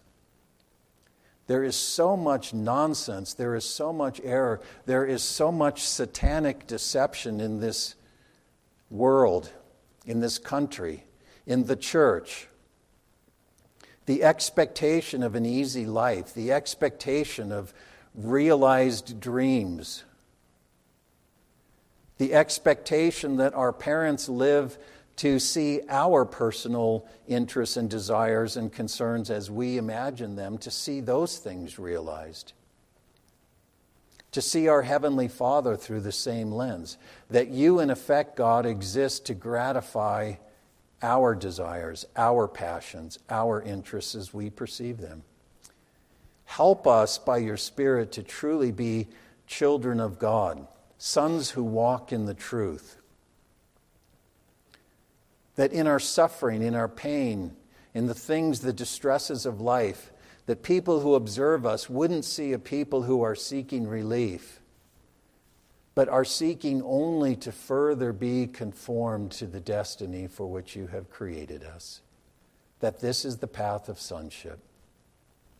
[1.47, 6.65] There is so much nonsense, there is so much error, there is so much satanic
[6.67, 7.95] deception in this
[8.89, 9.51] world,
[10.05, 11.05] in this country,
[11.45, 12.47] in the church.
[14.05, 17.73] The expectation of an easy life, the expectation of
[18.15, 20.03] realized dreams,
[22.21, 24.77] the expectation that our parents live
[25.15, 31.01] to see our personal interests and desires and concerns as we imagine them, to see
[31.01, 32.53] those things realized.
[34.33, 36.99] To see our Heavenly Father through the same lens.
[37.31, 40.35] That you, in effect, God, exist to gratify
[41.01, 45.23] our desires, our passions, our interests as we perceive them.
[46.45, 49.07] Help us by your Spirit to truly be
[49.47, 50.67] children of God,
[51.03, 52.97] sons who walk in the truth.
[55.55, 57.55] That in our suffering, in our pain,
[57.95, 60.11] in the things, the distresses of life,
[60.45, 64.61] that people who observe us wouldn't see a people who are seeking relief,
[65.95, 71.09] but are seeking only to further be conformed to the destiny for which you have
[71.09, 72.01] created us.
[72.79, 74.59] That this is the path of sonship.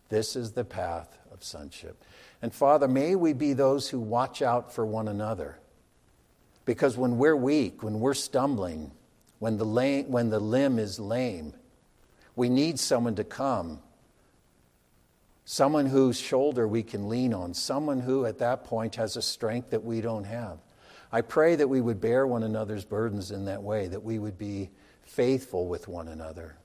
[0.09, 2.03] This is the path of sonship.
[2.41, 5.59] And Father, may we be those who watch out for one another.
[6.65, 8.91] Because when we're weak, when we're stumbling,
[9.39, 11.53] when the, lame, when the limb is lame,
[12.35, 13.79] we need someone to come
[15.51, 19.71] someone whose shoulder we can lean on, someone who at that point has a strength
[19.71, 20.57] that we don't have.
[21.11, 24.37] I pray that we would bear one another's burdens in that way, that we would
[24.37, 24.69] be
[25.03, 26.55] faithful with one another.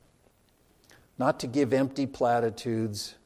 [1.18, 3.16] Not to give empty platitudes,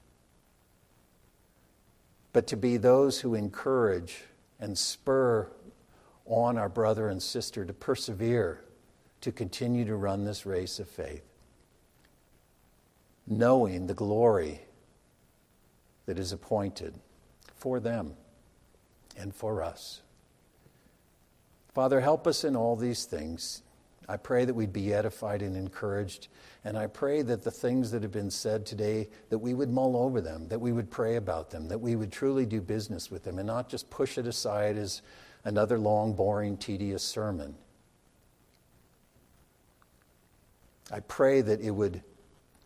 [2.32, 4.24] but to be those who encourage
[4.58, 5.48] and spur
[6.26, 8.62] on our brother and sister to persevere,
[9.20, 11.24] to continue to run this race of faith,
[13.26, 14.60] knowing the glory
[16.06, 16.94] that is appointed
[17.54, 18.14] for them
[19.16, 20.00] and for us.
[21.74, 23.62] Father, help us in all these things.
[24.10, 26.26] I pray that we'd be edified and encouraged.
[26.64, 29.96] And I pray that the things that have been said today, that we would mull
[29.96, 33.22] over them, that we would pray about them, that we would truly do business with
[33.22, 35.02] them and not just push it aside as
[35.44, 37.54] another long, boring, tedious sermon.
[40.90, 42.02] I pray that it would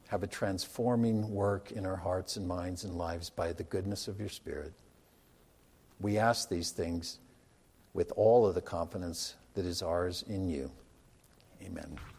[0.08, 4.18] have a transforming work in our hearts and minds and lives by the goodness of
[4.18, 4.72] your Spirit.
[6.00, 7.18] We ask these things
[7.92, 10.70] with all of the confidence that is ours in you.
[11.66, 12.13] Amen.